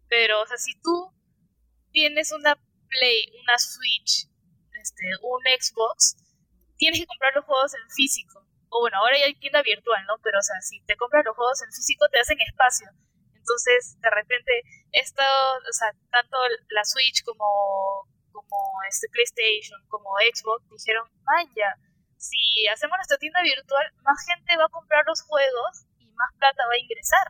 [0.08, 1.12] Pero, o sea, si tú
[1.92, 2.56] tienes una
[2.88, 4.27] Play, una Switch,
[4.80, 6.16] este, un Xbox,
[6.76, 8.44] tienes que comprar los juegos en físico.
[8.70, 10.14] O bueno, ahora ya hay tienda virtual, ¿no?
[10.22, 12.88] Pero, o sea, si te compras los juegos en físico, te hacen espacio.
[13.34, 14.62] Entonces, de repente,
[14.92, 16.36] esto, o sea, tanto
[16.68, 18.56] la Switch como, como
[18.88, 21.76] este PlayStation, como Xbox, dijeron, vaya,
[22.18, 26.62] si hacemos nuestra tienda virtual, más gente va a comprar los juegos y más plata
[26.66, 27.26] va a ingresar.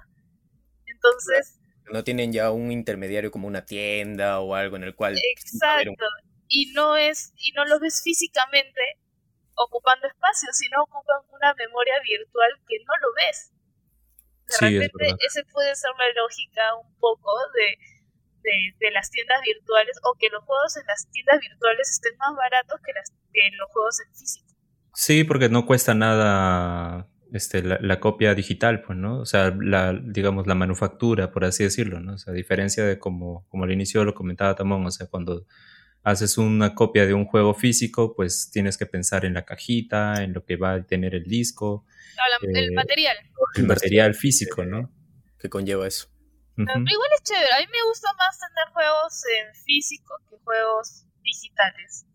[0.87, 1.61] Entonces,
[1.93, 5.17] no tienen ya un intermediario como una tienda o algo en el cual...
[5.17, 6.05] Exacto.
[6.49, 8.99] Y no es, y no los ves físicamente
[9.55, 13.53] ocupando espacio, sino ocupan una memoria virtual que no lo ves.
[14.61, 17.77] De repente, ese puede ser la lógica un poco de,
[18.79, 22.81] de, las tiendas virtuales o que los juegos en las tiendas virtuales estén más baratos
[22.85, 24.49] que, las, que los juegos en físico.
[24.95, 29.21] Sí, porque no cuesta nada este, la, copia digital, pues, ¿no?
[29.21, 32.15] O sea, la, digamos, la manufactura, por así decirlo, ¿no?
[32.15, 35.47] O sea, a diferencia de como, como al inicio lo comentaba Tamón, o sea, cuando
[36.03, 40.33] haces una copia de un juego físico, pues tienes que pensar en la cajita, en
[40.33, 41.85] lo que va a tener el disco.
[42.43, 43.17] el eh, material.
[43.55, 44.91] El material físico, ¿no?
[45.39, 46.09] Que conlleva eso.
[46.57, 52.09] Igual es chévere, a mí me gusta más tener juegos en físico que juegos digitales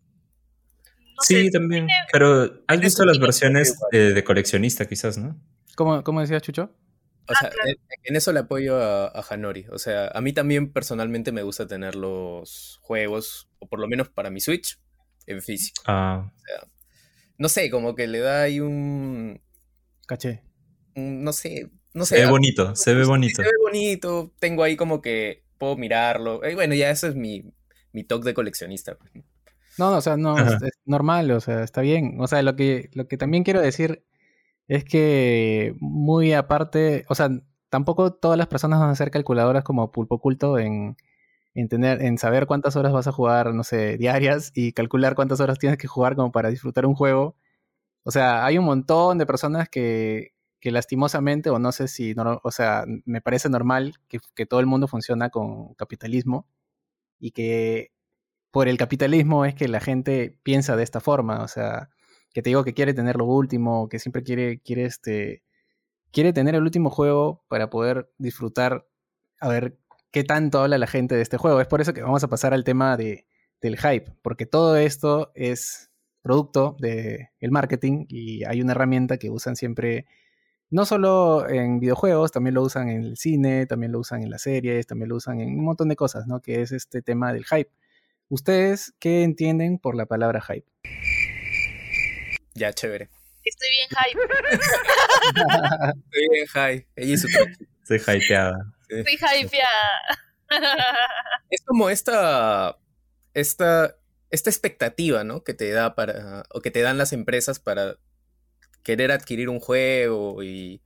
[1.20, 1.88] sí, también.
[2.12, 5.40] Pero ¿has visto las versiones de coleccionista, quizás, no?
[5.76, 6.70] ¿Cómo, cómo decías, Chucho?
[7.26, 7.68] O sea, ah,
[8.04, 9.66] en, eso le apoyo a, Hanori.
[9.70, 14.08] O sea, a mí también personalmente me gusta tener los juegos, o por lo menos
[14.08, 14.78] para mi Switch,
[15.26, 15.82] en físico.
[15.86, 16.30] Ah.
[16.34, 16.68] O sea,
[17.38, 19.40] no sé, como que le da ahí un.
[20.06, 20.42] Caché.
[20.94, 21.70] no sé.
[21.92, 22.16] No sé.
[22.16, 23.42] Se ve bonito, se ve bonito.
[23.42, 24.32] Se ve bonito.
[24.38, 26.40] Tengo ahí como que puedo mirarlo.
[26.48, 27.44] Y bueno, ya eso es mi,
[27.92, 28.96] mi toque de coleccionista.
[28.96, 29.12] Pues,
[29.78, 32.16] no, o sea, no, es, normal, o sea, está bien.
[32.20, 34.04] O sea, lo que, lo que también quiero decir
[34.68, 37.30] es que muy aparte, o sea,
[37.70, 40.96] tampoco todas las personas van a ser calculadoras como pulpo oculto en,
[41.54, 45.40] en tener, en saber cuántas horas vas a jugar, no sé, diarias y calcular cuántas
[45.40, 47.36] horas tienes que jugar como para disfrutar un juego.
[48.04, 52.40] O sea, hay un montón de personas que, que lastimosamente, o no sé si, no,
[52.44, 56.46] o sea, me parece normal que, que todo el mundo funciona con capitalismo
[57.20, 57.92] y que
[58.50, 61.90] por el capitalismo es que la gente piensa de esta forma, o sea,
[62.32, 65.42] que te digo que quiere tener lo último, que siempre quiere, quiere este,
[66.12, 68.86] quiere tener el último juego para poder disfrutar,
[69.40, 69.78] a ver
[70.14, 71.60] qué tanto habla la gente de este juego.
[71.60, 73.26] Es por eso que vamos a pasar al tema de,
[73.60, 75.90] del hype, porque todo esto es
[76.22, 80.06] producto del el marketing y hay una herramienta que usan siempre,
[80.70, 84.42] no solo en videojuegos, también lo usan en el cine, también lo usan en las
[84.42, 86.40] series, también lo usan en un montón de cosas, ¿no?
[86.40, 87.72] Que es este tema del hype.
[88.28, 90.70] ¿Ustedes qué entienden por la palabra hype?
[92.54, 93.10] Ya, chévere.
[93.44, 94.20] Estoy bien hype.
[96.04, 96.86] Estoy bien hype.
[96.94, 97.26] Ella su
[97.82, 98.73] Estoy hypeada.
[98.98, 100.18] Estoy hypeada.
[101.50, 102.78] es como esta,
[103.32, 103.96] esta,
[104.30, 105.44] esta expectativa, ¿no?
[105.44, 107.96] Que te da para, o que te dan las empresas para
[108.82, 110.82] querer adquirir un juego y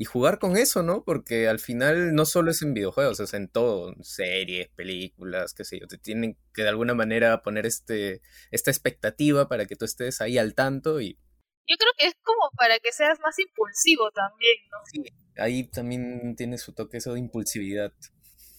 [0.00, 1.02] y jugar con eso, ¿no?
[1.02, 5.80] Porque al final no solo es en videojuegos, es en todo, series, películas, qué sé
[5.80, 8.22] yo, te tienen que de alguna manera poner este,
[8.52, 11.18] esta expectativa para que tú estés ahí al tanto y...
[11.66, 14.78] Yo creo que es como para que seas más impulsivo también, ¿no?
[14.90, 15.02] Sí,
[15.38, 17.92] ahí también tiene su toque eso de impulsividad.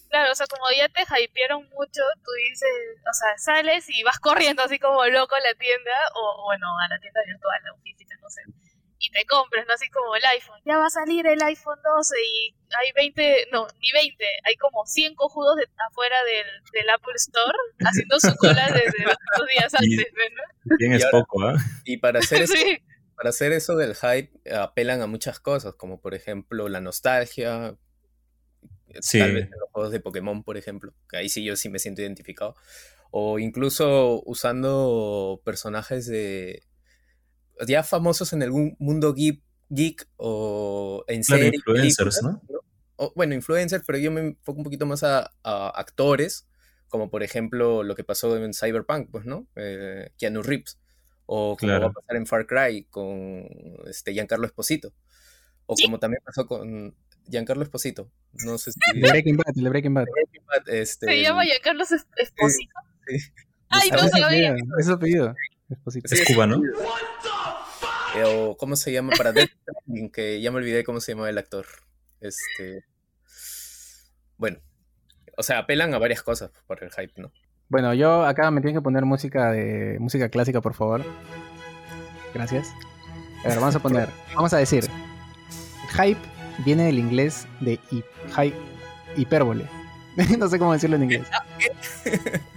[0.09, 4.19] Claro, o sea, como ya te hypearon mucho, tú dices, o sea, sales y vas
[4.19, 8.15] corriendo así como loco a la tienda, o bueno, a la tienda virtual o física,
[8.21, 8.41] no sé
[8.99, 9.73] y te compres, ¿no?
[9.73, 10.59] Así como el iPhone.
[10.65, 14.85] Ya va a salir el iPhone 12 y hay 20, no, ni 20, hay como
[14.85, 19.03] 100 cojudos de, afuera del, del, Apple Store haciendo su cola desde
[19.37, 20.75] dos días antes, ¿no?
[20.77, 21.55] Bien es poco, ¿eh?
[21.85, 22.53] Y para hacer, eso,
[23.19, 27.75] para hacer eso del hype apelan a muchas cosas, como por ejemplo la nostalgia,
[29.01, 29.19] sí.
[29.19, 31.79] tal vez en los juegos de Pokémon, por ejemplo, que ahí sí yo sí me
[31.79, 32.55] siento identificado.
[33.11, 36.63] O incluso usando personajes de
[37.67, 42.41] ya famosos en algún mundo geek, geek o en Claro, influencers, ¿no?
[42.95, 46.47] O, bueno, influencers, pero yo me enfoco un poquito más a, a actores,
[46.87, 49.45] como por ejemplo lo que pasó en Cyberpunk, pues, ¿no?
[49.57, 50.79] Eh, Keanu Reeves.
[51.31, 51.85] O como Claro.
[51.85, 53.45] va a pasar en Far Cry con
[53.87, 54.93] este Giancarlo Esposito.
[55.67, 55.83] O ¿Sí?
[55.85, 56.95] como también pasó con
[57.29, 58.09] Giancarlo Esposito.
[58.45, 58.79] No sé si...
[58.95, 60.05] El Breaking Bad, el de Breaking Bad.
[60.67, 62.73] este, Se llama Giancarlos Es- Esposito.
[63.07, 63.19] sí.
[63.69, 64.55] Ay, Ah, no sabía.
[64.79, 65.35] Es su apellido.
[65.69, 66.07] Esposito.
[66.15, 66.59] Es cubano.
[68.15, 71.29] Eh, o cómo se llama para Death Stranding, que ya me olvidé cómo se llama
[71.29, 71.67] el actor.
[72.21, 72.83] Este.
[74.37, 74.59] Bueno.
[75.37, 77.31] O sea, apelan a varias cosas por el hype, ¿no?
[77.69, 81.03] Bueno, yo acá me tienen que poner música de música clásica, por favor.
[82.33, 82.73] Gracias.
[83.43, 84.85] A ver, vamos a poner, vamos a decir,
[85.91, 86.19] hype
[86.65, 88.03] viene del inglés de hi-
[88.35, 88.53] hy-
[89.17, 89.65] hipérbole.
[90.39, 91.27] no sé cómo decirlo en inglés.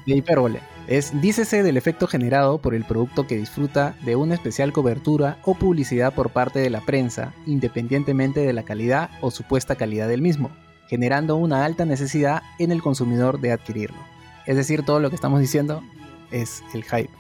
[0.07, 0.61] De hipérbole.
[0.88, 5.55] Es dícese del efecto generado por el producto que disfruta de una especial cobertura o
[5.55, 10.51] publicidad por parte de la prensa, independientemente de la calidad o supuesta calidad del mismo,
[10.88, 13.98] generando una alta necesidad en el consumidor de adquirirlo.
[14.47, 15.83] Es decir, todo lo que estamos diciendo
[16.31, 17.11] es el hype.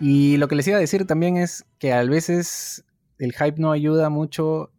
[0.00, 2.84] Y lo que les iba a decir también es que a veces
[3.18, 4.72] el hype no ayuda mucho,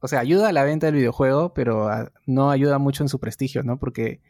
[0.00, 3.18] o sea, ayuda a la venta del videojuego, pero a- no ayuda mucho en su
[3.18, 3.78] prestigio, ¿no?
[3.78, 4.20] Porque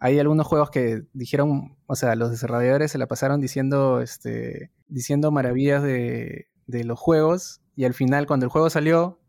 [0.00, 5.30] hay algunos juegos que dijeron, o sea, los desarrolladores se la pasaron diciendo, este, diciendo
[5.30, 9.20] maravillas de, de los juegos y al final cuando el juego salió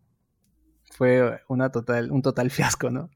[0.92, 3.10] fue una total, un total fiasco, ¿no?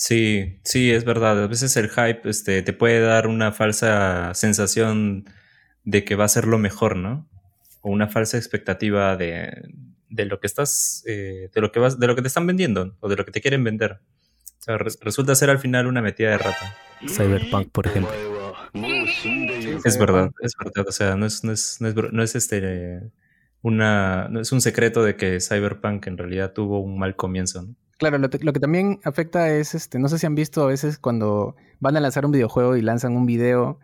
[0.00, 1.42] Sí, sí, es verdad.
[1.42, 5.24] A veces el hype este, te puede dar una falsa sensación
[5.82, 7.28] de que va a ser lo mejor, ¿no?
[7.80, 9.50] O una falsa expectativa de,
[10.08, 12.96] de lo que estás, eh, de lo que vas, de lo que te están vendiendo
[13.00, 13.94] o de lo que te quieren vender.
[14.60, 16.76] O sea, re- resulta ser al final una metida de rata.
[17.08, 18.12] Cyberpunk, por ejemplo.
[19.84, 20.86] Es verdad, es verdad.
[20.86, 23.00] O sea, no es, no es, no es, no es este
[23.62, 27.74] una, no es un secreto de que Cyberpunk en realidad tuvo un mal comienzo, ¿no?
[27.98, 30.66] Claro, lo, te- lo que también afecta es, este, no sé si han visto a
[30.66, 33.78] veces cuando van a lanzar un videojuego y lanzan un video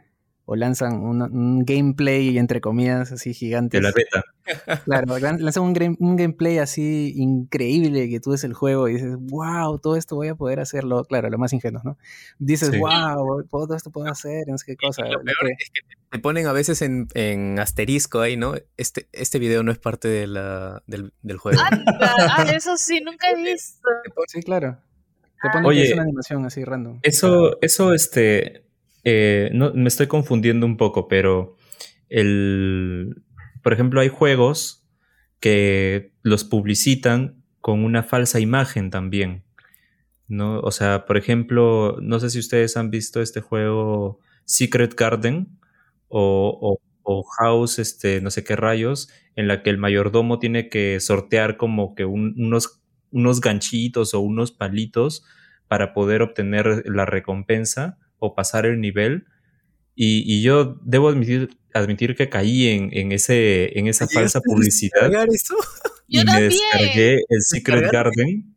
[0.47, 3.81] o lanzan un, un gameplay, entre comillas, así gigantes.
[3.81, 4.25] De la beta.
[4.85, 8.95] Claro, lan- lanzan un, game- un gameplay así increíble que tú ves el juego y
[8.95, 11.03] dices, wow, todo esto voy a poder hacerlo.
[11.07, 11.97] Claro, lo más ingenuo, ¿no?
[12.39, 12.79] Dices, Sí.
[12.79, 15.03] wow, todo esto puedo hacer, no sé qué cosa.
[15.05, 18.55] Lo lo peor que- es que te ponen a veces en, en asterisco ahí, ¿no?
[18.77, 21.61] Este, este video no es parte de la, del, del juego.
[21.61, 23.89] Anda, ah, eso sí, nunca he visto.
[24.29, 24.79] Sí, claro.
[25.43, 25.53] Te Ah.
[25.53, 27.01] ponen Oye, una animación así random.
[27.03, 28.65] Eso, eso, este,
[29.05, 31.57] eh, no, me estoy confundiendo un poco, pero
[32.09, 33.23] el,
[33.63, 34.87] por ejemplo, hay juegos
[35.41, 39.45] que los publicitan con una falsa imagen también,
[40.29, 40.61] ¿no?
[40.61, 45.59] O sea, por ejemplo, no sé si ustedes han visto este juego Secret Garden
[46.17, 50.69] o, o- o House, este, no sé qué rayos, en la que el mayordomo tiene
[50.71, 55.25] que sortear como que un- unos, unos ganchitos o unos palitos
[55.69, 59.25] para poder obtener la recompensa o pasar el nivel.
[59.97, 65.01] Y, y yo debo admitir, admitir que caí en, en ese, en esa falsa publicidad
[65.03, 65.55] ¿Cargar eso?
[66.09, 66.49] y Yo me también.
[66.51, 67.93] descargué el Secret.
[67.93, 68.54] Garden.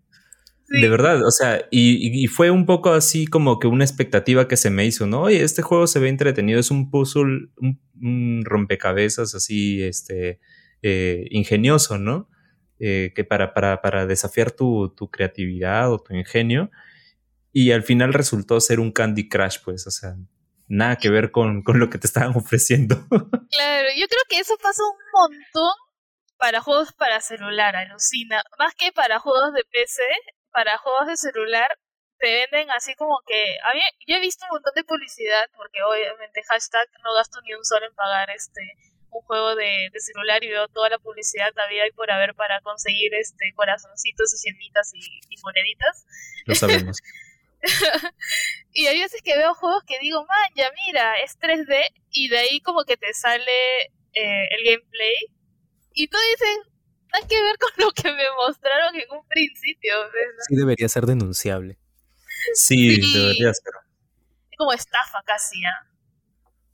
[0.69, 0.81] Sí.
[0.81, 4.69] De verdad, o sea, y, fue un poco así como que una expectativa que se
[4.69, 5.21] me hizo, ¿no?
[5.21, 10.41] Oye, este juego se ve entretenido, es un puzzle, un, un rompecabezas así, este,
[10.81, 12.29] eh, ingenioso, ¿no?
[12.79, 16.69] Eh, que para, para, para desafiar tu, tu creatividad o tu ingenio.
[17.53, 20.15] Y al final resultó ser un Candy Crush, pues, o sea,
[20.67, 22.95] nada que ver con, con lo que te estaban ofreciendo.
[23.09, 25.73] Claro, yo creo que eso pasa un montón
[26.37, 28.43] para juegos para celular, alucina.
[28.59, 30.03] Más que para juegos de PC,
[30.51, 31.77] para juegos de celular
[32.19, 33.57] te venden así como que...
[33.63, 37.53] A mí, yo he visto un montón de publicidad, porque obviamente hashtag no gasto ni
[37.53, 38.61] un sol en pagar este
[39.09, 42.59] un juego de, de celular y veo toda la publicidad había y por haber para
[42.61, 46.05] conseguir este corazoncitos y gemitas y, y moneditas.
[46.45, 46.97] lo sabemos.
[48.73, 52.37] Y hay veces que veo juegos que digo, man, ya mira, es 3D y de
[52.37, 53.81] ahí como que te sale
[54.13, 55.15] eh, el gameplay
[55.93, 56.59] y tú dices,
[57.13, 59.91] nada que ver con lo que me mostraron en un principio.
[60.13, 60.45] ¿ves?
[60.47, 61.77] Sí debería ser denunciable.
[62.53, 63.13] Sí, Sí.
[63.19, 63.73] debería ser.
[64.51, 65.87] Es como estafa casi, ¿ah?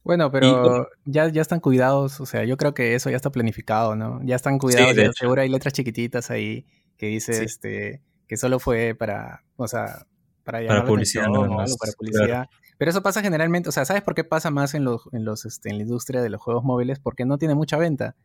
[0.03, 3.95] Bueno, pero ya, ya están cuidados, o sea, yo creo que eso ya está planificado,
[3.95, 4.19] ¿no?
[4.25, 5.13] Ya están cuidados, de hecho.
[5.17, 6.65] seguro hay letras chiquititas ahí
[6.97, 7.45] que dice Sí.
[7.45, 10.05] este que solo fue para, o sea,
[10.43, 11.97] para llamar la publicidad atención nada o más, algo, para claro.
[11.97, 12.49] publicidad.
[12.77, 15.45] Pero eso pasa generalmente, o sea, ¿sabes por qué pasa más en los, en los,
[15.45, 16.99] este, en la industria de los juegos móviles?
[16.99, 18.15] Porque no tiene mucha venta.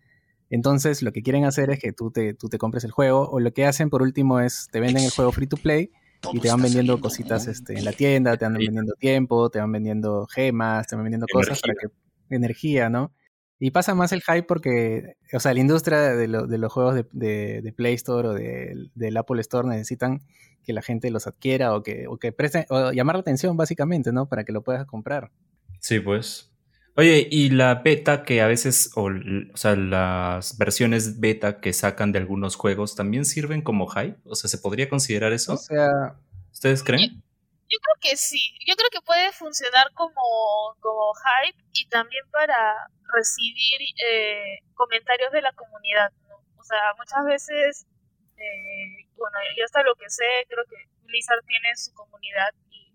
[0.51, 3.41] Entonces, lo que quieren hacer es que tú te, tú te compres el juego, o
[3.41, 5.91] lo que hacen por último es te venden el juego free to play
[6.33, 9.71] y te van vendiendo cositas este, en la tienda, te van vendiendo tiempo, te van
[9.73, 13.13] vendiendo gemas, te van vendiendo cosas para que, energía, ¿no?
[13.61, 16.95] Y pasa más el hype porque, o sea, la industria de, lo- de los juegos
[16.95, 20.21] de, de- de Play Store o de- del Apple Store necesitan
[20.63, 24.13] que la gente los adquiera o que, o que presten, o llamar la atención básicamente,
[24.13, 24.29] ¿no?
[24.29, 25.31] Para que lo puedas comprar.
[25.81, 26.51] Sí, pues.
[26.99, 32.11] Oye, y la beta que a veces, o, o sea, las versiones beta que sacan
[32.11, 34.19] de algunos juegos también sirven como hype.
[34.25, 35.55] O sea, ¿se podría considerar eso?
[35.55, 36.19] O sea,
[36.51, 37.23] ¿Ustedes creen?
[37.71, 38.53] Yo creo que sí.
[38.67, 45.43] Yo creo que puede funcionar como, como hype y también para recibir eh, comentarios de
[45.43, 46.11] la comunidad.
[46.29, 46.35] ¿no?
[46.59, 47.87] O sea, muchas veces,
[48.39, 52.93] eh, bueno, yo hasta lo que sé, creo que Blizzard tiene su comunidad y,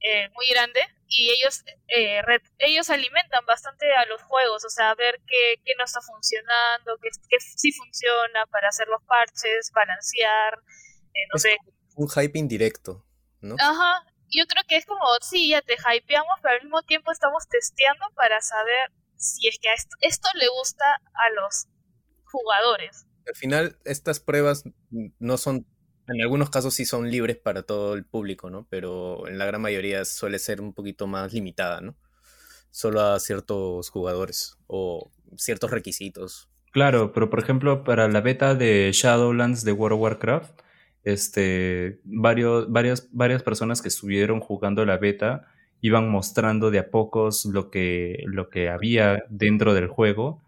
[0.00, 4.94] eh, muy grande y ellos eh, red- ellos alimentan bastante a los juegos, o sea,
[4.94, 10.54] ver qué, qué no está funcionando, qué, qué sí funciona para hacer los parches, balancear,
[11.14, 11.56] eh, no Es sé,
[11.96, 13.04] Un hype indirecto,
[13.40, 13.56] ¿no?
[13.58, 17.48] Ajá, yo creo que es como, sí, ya te hypeamos, pero al mismo tiempo estamos
[17.48, 20.84] testeando para saber si es que a esto, esto le gusta
[21.14, 21.66] a los
[22.24, 23.06] jugadores.
[23.26, 24.64] Al final, estas pruebas
[25.18, 25.66] no son,
[26.08, 28.66] en algunos casos sí son libres para todo el público, ¿no?
[28.70, 31.96] Pero en la gran mayoría suele ser un poquito más limitada, ¿no?
[32.70, 36.48] Solo a ciertos jugadores o ciertos requisitos.
[36.72, 40.60] Claro, pero por ejemplo, para la beta de Shadowlands de World of Warcraft,
[41.04, 45.46] este, varios, varias, varias personas que estuvieron jugando la beta
[45.80, 50.42] iban mostrando de a pocos lo que, lo que había dentro del juego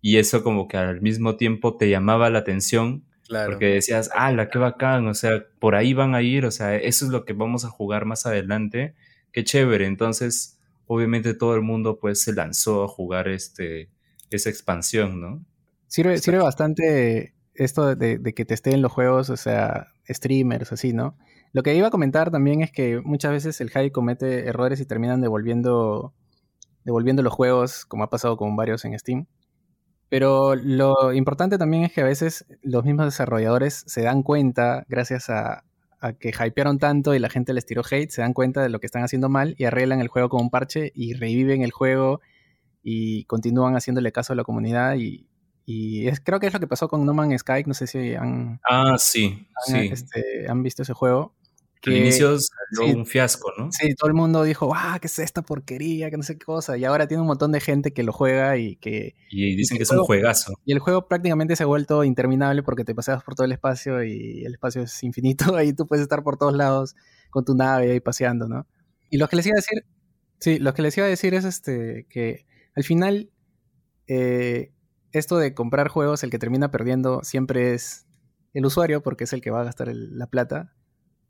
[0.00, 3.52] y eso como que al mismo tiempo te llamaba la atención Claro.
[3.52, 5.06] porque decías, ¡ala, qué bacán!
[5.06, 7.68] O sea, por ahí van a ir, o sea, eso es lo que vamos a
[7.68, 8.96] jugar más adelante,
[9.30, 9.86] qué chévere.
[9.86, 13.88] Entonces, obviamente todo el mundo pues se lanzó a jugar este,
[14.30, 15.44] esa expansión, ¿no?
[15.90, 21.16] sirve, sirve bastante esto de, de que testeen los juegos, o sea, streamers, así, ¿no?
[21.52, 24.86] Lo que iba a comentar también es que muchas veces el hype comete errores y
[24.86, 26.14] terminan devolviendo,
[26.84, 29.26] devolviendo los juegos, como ha pasado con varios en Steam.
[30.10, 35.30] Pero lo importante también es que a veces los mismos desarrolladores se dan cuenta, gracias
[35.30, 35.64] a,
[36.00, 38.80] a que hypearon tanto y la gente les tiró hate, se dan cuenta de lo
[38.80, 42.20] que están haciendo mal y arreglan el juego con un parche y reviven el juego
[42.82, 45.28] y continúan haciéndole caso a la comunidad y,
[45.64, 48.14] y es, creo que es lo que pasó con No Man's Sky, no sé si
[48.14, 49.88] han, Ah, sí, han, sí.
[49.92, 51.34] este, han visto ese juego.
[51.86, 52.98] Al inicio salió sí.
[52.98, 53.70] un fiasco, ¿no?
[53.72, 56.10] Sí, todo el mundo dijo, ah, ¿qué es esta porquería?
[56.10, 56.76] Que no sé qué cosa.
[56.76, 59.78] Y ahora tiene un montón de gente que lo juega y que Y dicen Y
[59.78, 60.54] que es un juegazo.
[60.66, 64.04] Y el juego prácticamente se ha vuelto interminable porque te paseas por todo el espacio
[64.04, 65.44] y el espacio es infinito.
[65.56, 66.94] Ahí tú puedes estar por todos lados
[67.30, 68.66] con tu nave ahí paseando, ¿no?
[69.08, 69.84] Y lo que les iba a decir,
[70.38, 73.30] sí, lo que les iba a decir es este que al final
[74.06, 74.72] eh,
[75.12, 78.06] esto de comprar juegos, el que termina perdiendo siempre es
[78.52, 80.74] el usuario porque es el que va a gastar el- la plata.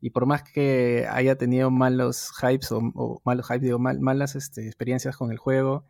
[0.01, 4.35] Y por más que haya tenido malos hypes o, o malos hypes, digo, mal- malas
[4.35, 5.85] este, experiencias con el juego,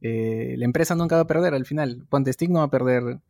[0.00, 2.06] eh, la empresa nunca va a perder al final.
[2.08, 3.20] Ponte Steam no va a perder,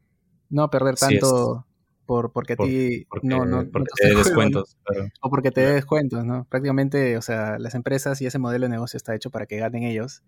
[0.51, 1.67] no va a perder Sí, tanto
[2.05, 4.77] por, porque a Por- ti Porque, no, no, te te descuentos.
[4.85, 5.09] claro.
[5.21, 6.47] O porque te dé descuentos, ¿no?
[6.49, 9.83] Prácticamente, o sea, las empresas y ese modelo de negocio está hecho para que ganen
[9.85, 10.23] ellos.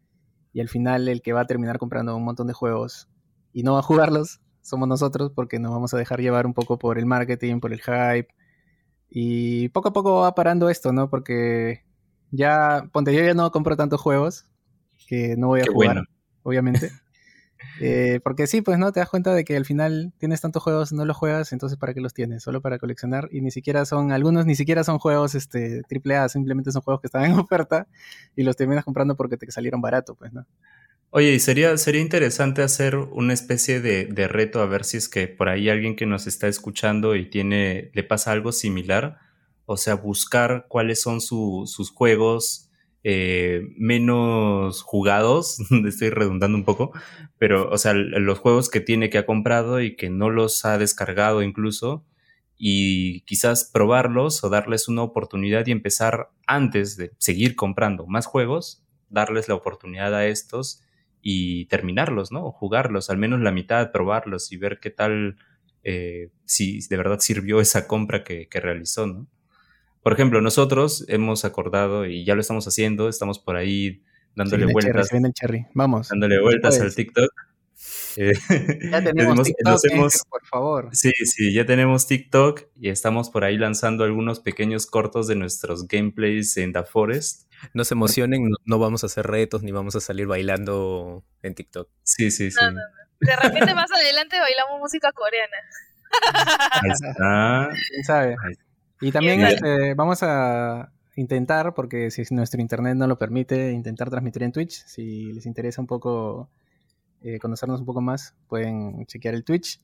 [0.52, 3.08] Y al final el que va a terminar comprando un montón de juegos
[3.52, 6.78] y no va a jugarlos somos nosotros porque nos vamos a dejar llevar un poco
[6.78, 8.28] por el marketing, por el hype.
[9.10, 11.10] Y poco a poco va parando esto, ¿no?
[11.10, 11.84] Porque
[12.30, 14.46] ya, ponte, yo ya no compro tantos juegos
[15.08, 16.08] que no voy a Qué jugar, bueno.
[16.42, 16.90] obviamente.
[17.78, 20.92] Eh, porque sí, pues no, te das cuenta de que al final tienes tantos juegos,
[20.92, 22.42] no los juegas, entonces ¿para qué los tienes?
[22.42, 26.72] Solo para coleccionar y ni siquiera son, algunos ni siquiera son juegos este, AAA, simplemente
[26.72, 27.86] son juegos que están en oferta
[28.36, 30.46] y los terminas comprando porque te salieron barato, pues, ¿no?
[31.12, 35.08] Oye, y sería, sería interesante hacer una especie de, de reto a ver si es
[35.08, 39.18] que por ahí alguien que nos está escuchando y tiene, le pasa algo similar.
[39.66, 42.70] O sea, buscar cuáles son su- sus juegos
[43.02, 45.58] eh, menos jugados.
[45.86, 46.92] Estoy redundando un poco.
[47.38, 50.78] Pero, o sea, los juegos que tiene que ha comprado y que no los ha
[50.78, 52.04] descargado incluso.
[52.56, 58.84] Y quizás probarlos o darles una oportunidad y empezar antes de seguir comprando más juegos,
[59.08, 60.82] darles la oportunidad a estos
[61.22, 62.44] y terminarlos, ¿no?
[62.46, 65.36] O jugarlos, al menos la mitad, probarlos y ver qué tal,
[65.84, 69.26] eh, si de verdad sirvió esa compra que, que realizó, ¿no?
[70.02, 74.02] Por ejemplo, nosotros hemos acordado y ya lo estamos haciendo, estamos por ahí Se
[74.34, 75.66] dándole viene el cherry, vueltas, se viene el cherry.
[75.74, 76.08] Vamos.
[76.08, 77.30] dándole vueltas al TikTok.
[78.16, 78.32] Eh,
[78.90, 80.88] Ya tenemos TikTok, nos hemos- gente, por favor.
[80.92, 85.86] Sí, sí, ya tenemos TikTok y estamos por ahí lanzando algunos pequeños cortos de nuestros
[85.86, 87.49] gameplays en The Forest.
[87.74, 91.54] No se emocionen, no, no vamos a hacer retos ni vamos a salir bailando en
[91.54, 91.88] TikTok.
[92.02, 92.56] Sí, sí, sí.
[92.60, 92.80] No, no, no.
[93.20, 95.56] De repente más adelante bailamos música coreana.
[96.82, 97.68] Ahí está.
[97.90, 98.36] ¿Quién sabe?
[99.00, 104.42] Y también este, vamos a intentar, porque si nuestro internet no lo permite, intentar transmitir
[104.42, 104.84] en Twitch.
[104.86, 106.50] Si les interesa un poco
[107.22, 109.80] eh, conocernos un poco más, pueden chequear el Twitch.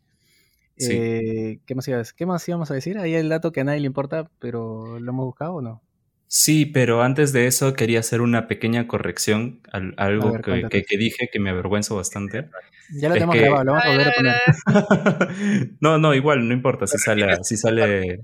[0.78, 0.92] Sí.
[0.92, 2.98] Eh, ¿qué, más ibas- ¿Qué más íbamos a decir?
[2.98, 5.82] Ahí el dato que a nadie le importa, pero ¿lo hemos buscado o no?
[6.28, 10.40] Sí, pero antes de eso quería hacer una pequeña corrección al- a algo A ver,
[10.40, 10.70] que, cuéntanos.
[10.72, 12.46] que- que dije que me avergüenzo bastante.
[12.92, 15.76] Ya lo Es tenemos que- grabado, lo vamos a A ver, volver a poner.
[15.80, 18.20] no, no, igual, no importa si sale, si sale.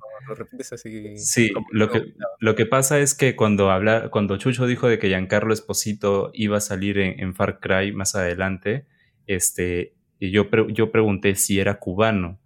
[1.16, 5.08] Sí, lo que, lo que pasa es que cuando habla, cuando Chucho dijo de que
[5.08, 8.86] Giancarlo Esposito iba a salir en, en Far Cry más adelante,
[9.26, 12.38] este, y yo, pre- yo pregunté si era cubano,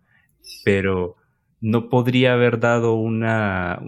[0.64, 1.16] pero
[1.66, 3.80] no podría haber dado una,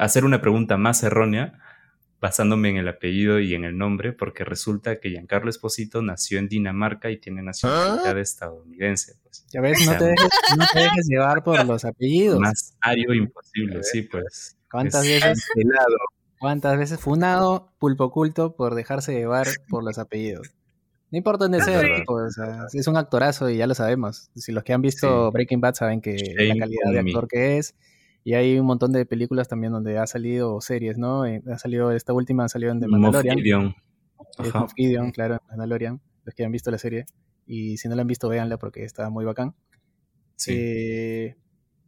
[0.00, 1.60] hacer una pregunta más errónea
[2.20, 6.48] basándome en el apellido y en el nombre, porque resulta que Giancarlo Esposito nació en
[6.48, 9.14] Dinamarca y tiene nacionalidad estadounidense.
[9.22, 9.44] Pues.
[9.52, 12.40] Ya ves, no te dejes, no te dejes llevar por los apellidos.
[12.40, 14.56] Más ario imposible, sí, pues.
[14.70, 15.96] ¿Cuántas Es- veces, Cancelado.
[16.40, 20.50] cuántas veces funado, pulpo oculto por dejarse llevar por los apellidos?
[21.12, 21.96] No importa dónde sea, verdad.
[21.98, 24.30] tipo, o sea, es un actorazo y ya lo sabemos.
[24.34, 25.32] Si los que han visto Sí.
[25.34, 27.10] Breaking Bad saben que la calidad de me.
[27.10, 27.74] actor que es.
[28.24, 31.26] Y hay un montón de películas también donde ha salido series, ¿no?
[31.26, 33.36] Eh, Ha salido, esta última salió en The Moff Mandalorian.
[33.36, 33.74] Gideon.
[34.42, 34.54] Es.
[34.54, 36.00] Moff Gideon, claro, Mandalorian.
[36.24, 37.04] Los que han visto la serie.
[37.46, 39.54] Y si no la han visto, véanla porque está muy bacán.
[40.36, 40.52] Sí.
[40.56, 41.36] Eh,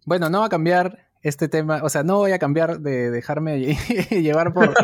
[0.06, 3.56] bueno, no va a cambiar este tema, o sea, no voy a cambiar de dejarme
[3.58, 3.76] lle-
[4.22, 4.74] llevar por,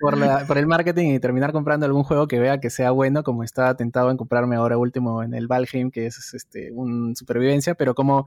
[0.00, 3.22] por, la- por el marketing y terminar comprando algún juego que vea que sea bueno,
[3.22, 7.74] como estaba tentado en comprarme ahora último en el Valheim, que es este, un supervivencia,
[7.74, 8.26] pero como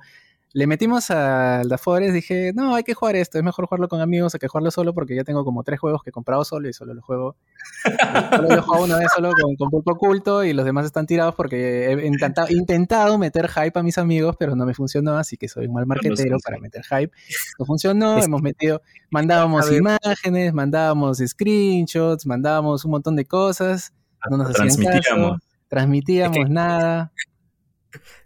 [0.51, 4.01] le metimos al Da Forest, dije, no, hay que jugar esto, es mejor jugarlo con
[4.01, 6.67] amigos a que jugarlo solo, porque ya tengo como tres juegos que he comprado solo
[6.67, 7.35] y solo lo juego
[8.35, 11.35] Solo lo juego una vez solo con, con pulpo oculto y los demás están tirados
[11.35, 15.47] porque he intentado, intentado meter hype a mis amigos, pero no me funcionó, así que
[15.47, 17.11] soy un mal marquetero para meter hype.
[17.59, 18.81] No funcionó, hemos metido,
[19.11, 23.93] mandábamos imágenes, mandábamos screenshots, mandábamos un montón de cosas,
[24.29, 25.39] no nos hacían caso, Transmitíamos.
[25.67, 27.11] transmitíamos Es que- nada.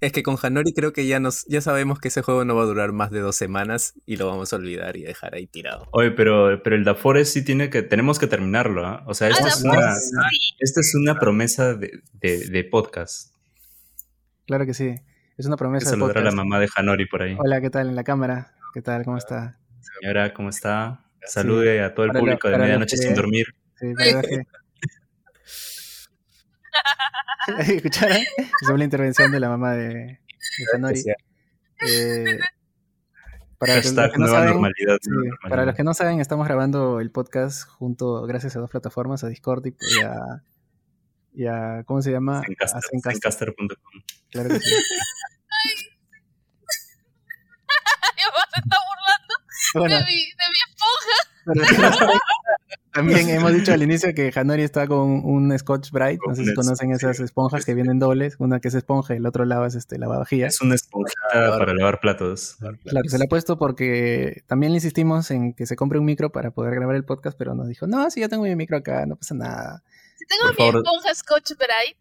[0.02, 2.64] Es que con Hanori creo que ya nos ya sabemos que ese juego no va
[2.64, 5.88] a durar más de dos semanas y lo vamos a olvidar y dejar ahí tirado.
[5.92, 9.04] Oye, pero, pero el Da Forest sí tiene que, tenemos que terminarlo, ¿ah?
[9.08, 10.56] O sea, Ah, esta, es una, sí.
[10.60, 13.34] esta es una promesa de, de, de podcast.
[14.46, 14.94] Claro que sí,
[15.38, 16.38] es una Que promesa de saludar a la podcast.
[16.38, 17.36] mamá de Hanori por ahí.
[17.40, 18.54] Hola, ¿qué tal en la cámara?
[18.74, 19.06] ¿Qué tal?
[19.06, 19.60] ¿Cómo está?
[20.02, 21.06] Señora, ¿cómo está?
[21.26, 23.46] Salude a todo el Para lo- público de para los medianoche que- sin dormir.
[23.80, 24.44] Sí, la verdad que...
[27.60, 28.18] ¿Escucharon?
[28.18, 30.20] Esa fue la intervención de la mamá de, de
[30.74, 31.04] Hanori.
[31.86, 32.40] Eh,
[33.58, 34.98] para los que- no saben, normalidad.
[35.02, 35.10] sí,
[35.50, 39.28] para los que no saben, estamos grabando el podcast junto, gracias a dos plataformas, a
[39.28, 40.44] Discord y, y a,
[41.34, 42.40] y a- ¿cómo se llama?
[42.40, 44.02] A Zencaster, Zencaster.com.
[44.32, 44.70] claro que sí.
[48.24, 49.34] Mamá se está burlando
[49.76, 51.18] Bueno, de, mi, de mi esponja.
[51.46, 52.14] para
[52.94, 56.54] también hemos dicho al inicio que Hanori está con un Scotch Bright, no sé si
[56.54, 59.76] conocen esas esponjas que vienen dobles, una que es esponja y el otro lado es
[59.76, 60.56] este lavavajillas.
[60.56, 61.20] Es una esponjita
[61.58, 62.58] para lavar platos.
[62.86, 66.32] Claro, se la ha puesto porque también le insistimos en que se compre un micro
[66.32, 69.06] para poder grabar el podcast, pero nos dijo, no, si yo tengo mi micro acá,
[69.06, 69.84] no pasa nada.
[70.18, 70.76] Si tengo Por mi favor.
[70.78, 71.98] esponja Scotch Bright,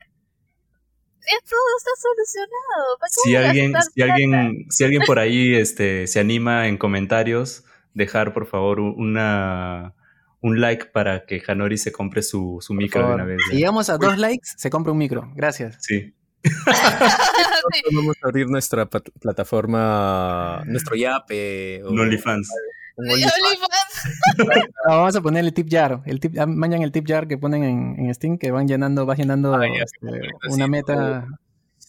[1.48, 2.98] todo está solucionado.
[2.98, 7.64] ¿Para qué Si alguien, si alguien, si alguien por ahí este, se anima en comentarios,
[7.94, 9.94] dejar por favor un- una,
[10.42, 13.38] un like para que Hanori se compre su, su micro de una vez.
[13.50, 15.32] Si llegamos a dos likes, se compra un micro.
[15.34, 15.78] Gracias.
[15.80, 16.14] Sí.
[17.94, 21.82] Vamos a abrir nuestra plataforma, nuestro Yape.
[21.84, 22.48] o Un OnlyFans.
[22.96, 23.34] un Sí, OnlyFans.
[23.44, 23.72] OnlyFans.
[24.88, 26.02] Ah, vamos a poner el tip jar.
[26.06, 29.06] El tip, ah, mañana el tip jar que ponen en, en Steam, que van llenando,
[29.06, 31.26] vas llenando Ah, ya, este, una meta.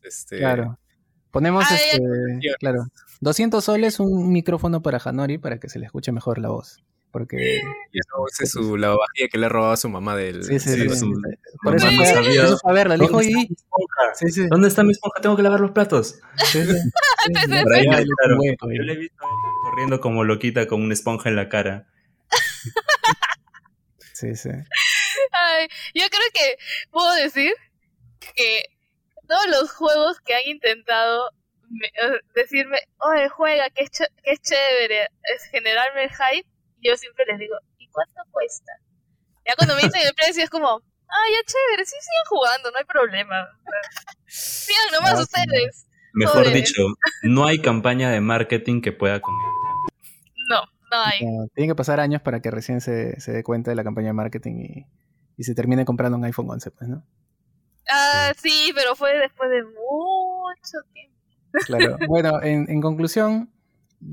[0.04, 0.78] Este, Claro.
[1.32, 2.00] Ponemos Ah, este,
[2.44, 2.54] ya.
[2.60, 2.86] claro,
[3.22, 6.84] 200 soles un micrófono para Hanori para que se le escuche mejor la voz.
[7.14, 7.62] Porque
[7.92, 10.44] y luego use su lavavajilla que le robaba a su mamá del.
[10.44, 11.14] sí, sí, Sí, su-
[11.62, 12.42] Por eso mamá fue, no sabía.
[12.42, 12.98] por eso fue a verla.
[12.98, 14.16] Le dijo, ¿Dónde está "Oye, mi esponja?
[14.16, 15.22] sí, sí, ¿Dónde está mi esponja?
[15.22, 16.20] Tengo que lavar los platos.
[16.38, 16.68] sí, sí,
[17.26, 18.38] sí, sí, Por ahí, claro.
[18.74, 19.26] Yo le he visto
[19.64, 21.88] corriendo como loquita con una esponja en la cara.
[24.14, 24.50] Sí, sí.
[25.32, 26.58] Ay, yo creo que
[26.92, 27.52] puedo decir
[28.36, 28.64] que
[29.28, 31.30] todos los juegos que han intentado
[31.70, 31.92] me-
[32.36, 36.48] decirme, oye, juega, que es, ch- que es chévere, es generarme el hype,
[36.84, 38.72] yo siempre les digo, ¿y cuánto cuesta?
[39.46, 42.78] Ya cuando me dicen el precio es como, ah, ya chévere, sí, sigan jugando, no
[42.78, 43.36] hay problema.
[44.26, 45.86] Sigan nomás Ah, ustedes.
[46.14, 46.54] Mejor Joder.
[46.54, 46.84] dicho,
[47.24, 49.34] no hay campaña de marketing que pueda con.
[50.50, 50.62] No,
[50.92, 51.26] no hay.
[51.26, 54.08] No, tienen que pasar años para que recién se, se dé cuenta de la campaña
[54.08, 54.86] de marketing y,
[55.38, 57.04] y se termine comprando un iPhone 11, pues, ¿no?
[57.90, 61.14] Ah, sí, pero fue después de mucho tiempo.
[61.66, 61.98] Claro.
[62.08, 63.52] Bueno, en, en conclusión,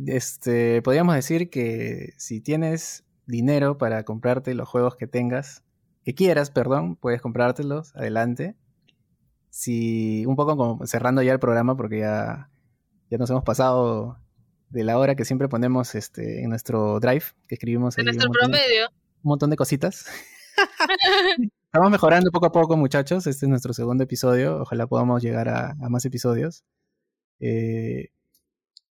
[0.06, 5.62] este, podríamos decir que si tienes dinero para comprarte los juegos que tengas,
[6.04, 8.56] que quieras, perdón, puedes comprártelos, adelante.
[9.50, 12.50] Si, un poco como cerrando ya el programa, porque ya,
[13.10, 14.18] ya nos hemos pasado
[14.70, 18.36] de la hora que siempre ponemos este, en nuestro drive, que escribimos En nuestro un
[18.36, 18.88] montón, promedio.
[19.22, 20.06] un montón de cositas.
[21.64, 23.26] Estamos mejorando poco a poco, muchachos.
[23.26, 24.62] Este es nuestro segundo episodio.
[24.62, 26.64] Ojalá podamos llegar a, a más episodios.
[27.40, 28.10] Eh,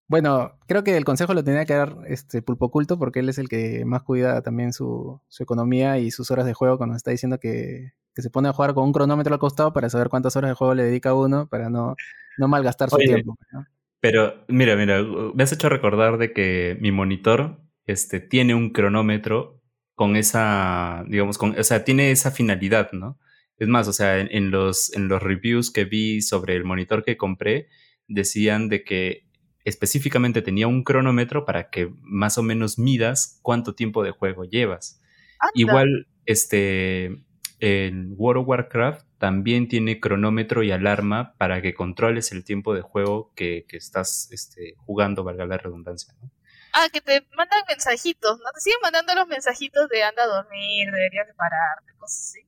[0.08, 3.36] bueno, creo que el consejo lo tenía que dar este Pulpo Oculto porque él es
[3.38, 7.10] el que más cuida también su, su economía y sus horas de juego cuando está
[7.10, 10.34] diciendo que, que se pone a jugar con un cronómetro al costado para saber cuántas
[10.34, 11.94] horas de juego le dedica uno para no,
[12.38, 13.36] no malgastar su Oye, tiempo.
[13.52, 13.66] ¿no?
[14.00, 15.02] Pero mira, mira,
[15.34, 19.60] me has hecho recordar de que mi monitor este, tiene un cronómetro
[19.94, 23.18] con esa, digamos, con, o sea, tiene esa finalidad, ¿no?
[23.58, 27.04] Es más, o sea, en, en los, en los reviews que vi sobre el monitor
[27.04, 27.68] que compré,
[28.06, 29.27] decían de que
[29.64, 35.00] específicamente tenía un cronómetro para que más o menos midas cuánto tiempo de juego llevas.
[35.38, 35.52] Anda.
[35.54, 37.24] Igual, este,
[37.60, 42.82] en World of Warcraft también tiene cronómetro y alarma para que controles el tiempo de
[42.82, 46.14] juego que, que estás este, jugando, valga la redundancia.
[46.22, 46.30] ¿no?
[46.72, 48.44] Ah, que te mandan mensajitos, ¿no?
[48.54, 52.47] Te siguen mandando los mensajitos de anda a dormir, deberías de pararte, cosas así.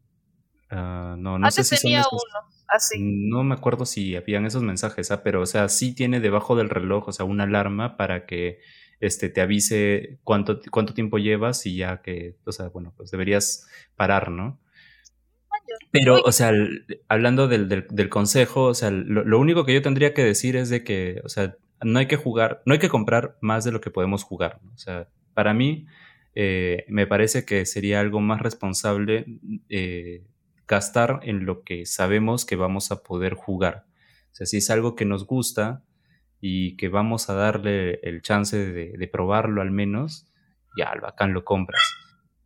[0.71, 2.99] Ah, no, no Antes sé si son tenía esos- uno, así.
[3.01, 6.71] No me acuerdo si habían esos mensajes, ah, pero o sea, sí tiene debajo del
[6.71, 8.61] reloj, o sea, una alarma para que
[9.01, 13.67] este, te avise cuánto, cuánto tiempo llevas y ya que, o sea, bueno, pues deberías
[13.97, 14.61] parar, ¿no?
[15.91, 16.53] Pero, o sea,
[17.09, 20.57] hablando del, del, del consejo, o sea, lo, lo único que yo tendría que decir
[20.57, 23.73] es de que, o sea, no hay que jugar, no hay que comprar más de
[23.73, 24.61] lo que podemos jugar.
[24.63, 24.73] ¿no?
[24.73, 25.87] O sea, para mí,
[26.35, 29.27] eh, me parece que sería algo más responsable
[29.69, 30.25] eh,
[30.71, 33.87] gastar en lo que sabemos que vamos a poder jugar.
[34.31, 35.83] O sea, si es algo que nos gusta
[36.41, 40.29] y que vamos a darle el chance de, probarlo al menos,
[40.79, 41.83] ya, al bacán lo compras.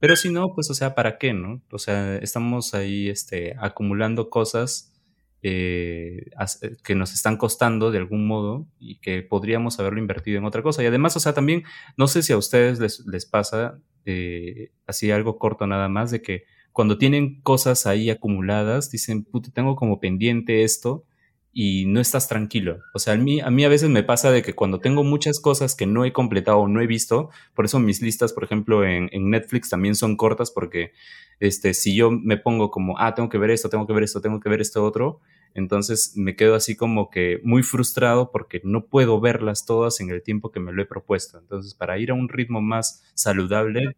[0.01, 1.63] Pero si no, pues, o sea, ¿para qué, no?
[1.71, 4.95] O sea, estamos ahí, este, acumulando cosas
[5.43, 6.31] eh,
[6.63, 10.63] eh, que nos están costando de algún modo y que podríamos haberlo invertido en otra
[10.63, 10.83] cosa.
[10.83, 11.65] Y además, o sea, también,
[11.99, 16.23] no sé si a ustedes les, les pasa, eh, así algo corto nada más, de
[16.23, 16.45] que
[16.75, 21.05] cuando tienen cosas ahí acumuladas, dicen, puta, tengo como pendiente esto
[21.53, 22.81] y no estás tranquilo.
[22.95, 25.39] O sea, a mí, a mí a veces me pasa de que cuando tengo muchas
[25.39, 28.85] cosas que no he completado o no he visto, por eso mis listas, por ejemplo,
[28.85, 30.91] en, en Netflix también son cortas porque
[31.39, 34.21] este, si yo me pongo como, ah, tengo que ver esto, tengo que ver esto,
[34.21, 35.21] tengo que ver esto otro,
[35.55, 40.25] entonces me quedo así como que muy frustrado porque no puedo verlas todas en el
[40.25, 41.39] tiempo que me lo he propuesto.
[41.39, 43.95] Entonces, para ir a un ritmo más saludable,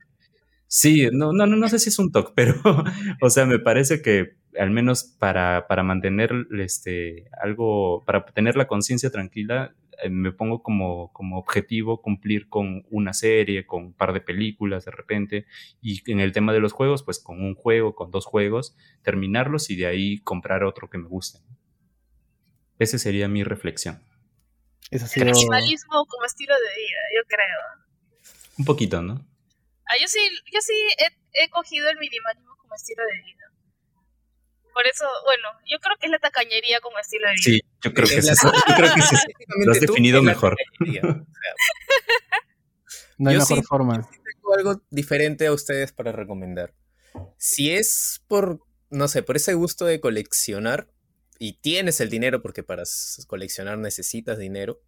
[0.66, 2.54] sí, no, no, no, no sé si es un toque, pero,
[3.22, 8.66] o sea, me parece que al menos para, para mantener este, algo, para tener la
[8.66, 14.12] conciencia tranquila, eh, me pongo como, como objetivo cumplir con una serie, con un par
[14.12, 15.46] de películas de repente,
[15.80, 19.70] y en el tema de los juegos, pues con un juego, con dos juegos, terminarlos
[19.70, 21.40] y de ahí comprar otro que me guste.
[22.78, 24.02] Esa sería mi reflexión.
[24.90, 25.26] Eso ha sido...
[25.26, 27.86] minimalismo como estilo de vida, yo creo.
[28.58, 29.26] Un poquito, ¿no?
[29.88, 30.18] Ah, yo sí,
[30.52, 33.52] yo sí he, he cogido el minimalismo como estilo de vida.
[34.74, 37.42] Por eso, bueno, yo creo que es la tacañería como estilo de vida.
[37.44, 38.52] Sí, yo creo que Es eso.
[38.52, 39.26] Yo creo que es eso.
[39.64, 40.56] Lo has definido mejor.
[43.18, 44.10] No hay Yo mejor sí- forma.
[44.34, 46.74] tengo algo diferente a ustedes para recomendar.
[47.38, 48.60] Si es por,
[48.90, 50.90] no sé, por ese gusto de coleccionar
[51.38, 52.82] y tienes el dinero, porque para
[53.26, 54.82] coleccionar necesitas dinero,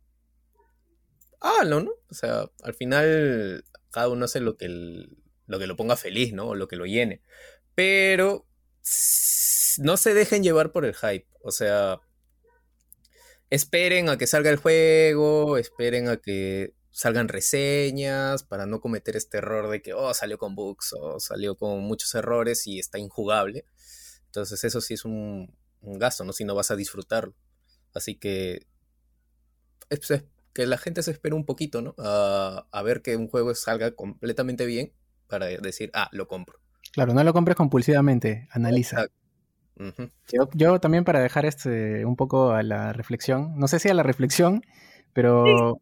[1.41, 1.91] hágalo, ¿no?
[2.11, 6.33] O sea, al final cada uno hace lo que, el- lo que lo ponga feliz,
[6.33, 6.49] ¿no?
[6.49, 7.23] O lo que lo llene.
[7.75, 8.47] Pero
[9.79, 11.27] no se dejen llevar por el hype.
[11.43, 12.01] O sea,
[13.51, 19.39] esperen a que salga el juego, esperen a que salgan reseñas para no cometer este
[19.39, 23.65] error de que, oh, salió con bugs o salió con muchos errores y está injugable.
[24.27, 26.33] Entonces eso sí es un, gasto, ¿no?
[26.33, 27.35] Si no vas a disfrutarlo.
[27.95, 28.67] Así que
[29.91, 30.25] es- es-
[30.59, 31.95] que la gente se espere un poquito, ¿no?
[31.99, 34.93] A, a ver que un juego salga completamente bien
[35.29, 36.59] para decir, ah, lo compro.
[36.93, 39.03] Claro, no lo compres compulsivamente, analiza.
[39.03, 39.17] Exacto.
[39.79, 40.11] Ujú.
[40.33, 43.95] Yo, yo también para dejar este un poco a la reflexión, no sé si a
[43.95, 44.65] la reflexión,
[45.13, 45.81] pero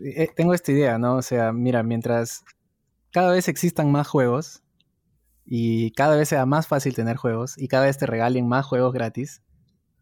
[0.00, 1.16] eh, tengo esta idea, ¿no?
[1.16, 2.44] O sea, mira, mientras
[3.12, 4.62] cada vez existan más juegos
[5.46, 8.92] y cada vez sea más fácil tener juegos y cada vez te regalen más juegos
[8.92, 9.40] gratis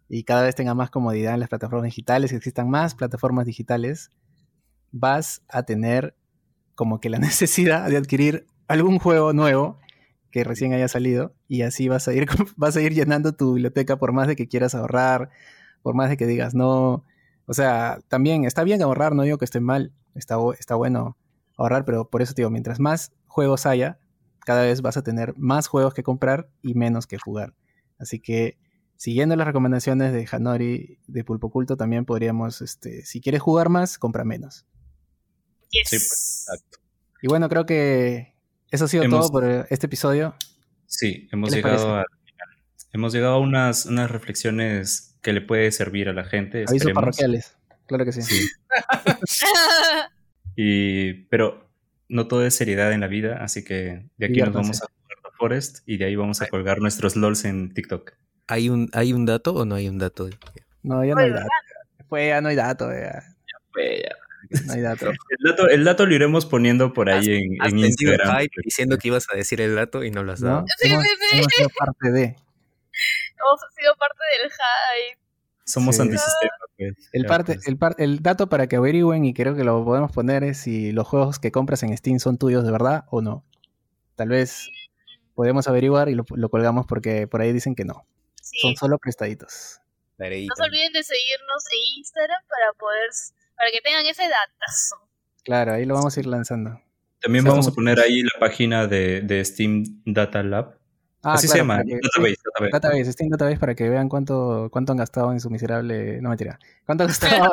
[0.08, 4.10] y cada vez tenga más comodidad en las plataformas digitales y existan más plataformas digitales,
[4.90, 6.16] vas a tener
[6.74, 9.78] como que la necesidad de adquirir algún juego nuevo
[10.30, 13.96] que recién haya salido y así vas a ir vas a ir llenando tu biblioteca
[13.96, 15.30] por más de que quieras ahorrar,
[15.82, 17.04] por más de que digas no,
[17.46, 21.16] o sea, también está bien ahorrar, no digo que esté mal, está está bueno
[21.56, 23.98] ahorrar, pero por eso te digo, mientras más juegos haya,
[24.44, 27.54] cada vez vas a tener más juegos que comprar y menos que jugar.
[27.98, 28.56] Así que,
[28.98, 33.96] siguiendo las recomendaciones de Hanori de Pulpo Culto, también podríamos, este, si quieres jugar más,
[33.96, 34.66] compra menos.
[35.70, 35.88] Yes.
[35.88, 36.78] Sí, pues, exacto.
[37.22, 38.34] Y bueno, creo que
[38.70, 40.34] eso ha sido Hemos- todo por este episodio.
[40.86, 42.04] Sí, hemos ¿Qué les llegado a
[42.92, 46.58] hemos llegado a unas, unas reflexiones que le puede servir a la gente.
[46.58, 47.00] Avisos esperemos.
[47.02, 47.56] parroquiales.
[47.86, 48.22] Claro que sí.
[48.22, 48.48] Sí.
[50.60, 51.70] Y, pero
[52.08, 54.86] no todo es seriedad en la vida, así que de aquí nos vamos a
[55.38, 58.12] Forest y de ahí vamos a colgar nuestros LOLs en TikTok.
[58.48, 60.28] ¿Hay un, ¿Hay un dato o no hay un dato?
[60.82, 61.48] No, ya no hay Oye, dato.
[62.08, 63.22] Pues ya no hay dato, ya.
[64.66, 65.06] No hay dato.
[65.30, 68.46] El dato, el dato lo iremos poniendo por ahí en, Has en Instagram.
[68.64, 70.48] diciendo que ibas a decir el dato y no lo has ¿No?
[70.48, 70.64] dado.
[70.78, 71.38] Sí, hemos, sí, sí.
[71.38, 72.22] hemos sido parte de.
[72.24, 75.20] Hemos sido parte del hype.
[75.64, 76.02] Somos Sí.
[76.02, 76.52] antisistema.
[76.76, 76.94] pues.
[77.12, 77.68] El, Ya, parte, pues.
[77.68, 80.92] el, par- el dato para que averigüen, y creo que lo podemos poner, es si
[80.92, 83.44] los juegos que compras en Steam son tuyos de verdad o no.
[84.16, 84.70] Tal vez
[85.34, 88.06] podemos averiguar y lo, lo colgamos porque por ahí dicen que no.
[88.50, 88.58] Sí.
[88.60, 89.80] Son solo prestaditos.
[90.16, 90.50] Tareita.
[90.50, 93.10] No se olviden de seguirnos en Instagram para poder
[93.56, 94.96] para que tengan ese datazo.
[95.44, 96.80] Claro, ahí lo vamos a ir lanzando.
[97.20, 100.78] También vamos a poner ahí la página de, de Steam Data Lab.
[101.22, 102.34] Ah, Así se llama, que- Database.
[102.34, 102.70] sí, Database.
[102.72, 106.20] Database, Steam Database para que vean cuánto, cuánto han gastado en su miserable.
[106.22, 106.58] No mentira.
[106.86, 107.52] Cuánto han gastado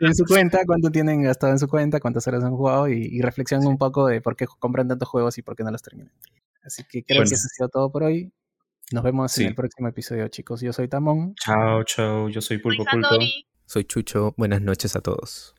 [0.00, 3.22] en su cuenta, cuánto tienen gastado en su cuenta, cuántas horas han jugado y, y
[3.22, 6.12] reflexionen un poco de por qué compran tantos juegos y por qué no los terminan.
[6.64, 7.28] Así que creo Bueno.
[7.28, 8.32] que eso ha sido todo por hoy.
[8.92, 9.42] Nos vemos sí.
[9.42, 10.60] en el próximo episodio, chicos.
[10.60, 11.34] Yo soy Tamón.
[11.36, 12.28] Chao, chao.
[12.28, 13.16] Yo soy Pulpo Pulpo.
[13.66, 14.34] Soy Chucho.
[14.36, 15.54] Buenas noches a todos.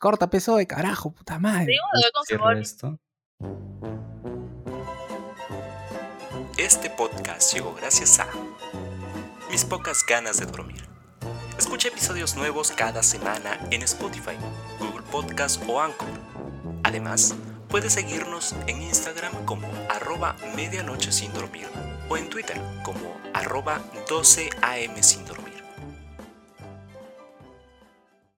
[0.00, 1.74] Corta peso de carajo, puta madre.
[2.60, 3.00] esto.
[6.56, 8.28] Este podcast llegó gracias a
[9.50, 10.87] mis pocas ganas de dormir
[11.58, 14.36] Escucha episodios nuevos cada semana en Spotify,
[14.78, 16.08] Google Podcast o Anchor.
[16.84, 17.34] Además,
[17.68, 21.66] puedes seguirnos en Instagram como arroba medianoche sin dormir
[22.08, 25.57] o en Twitter como arroba 12am sin dormir.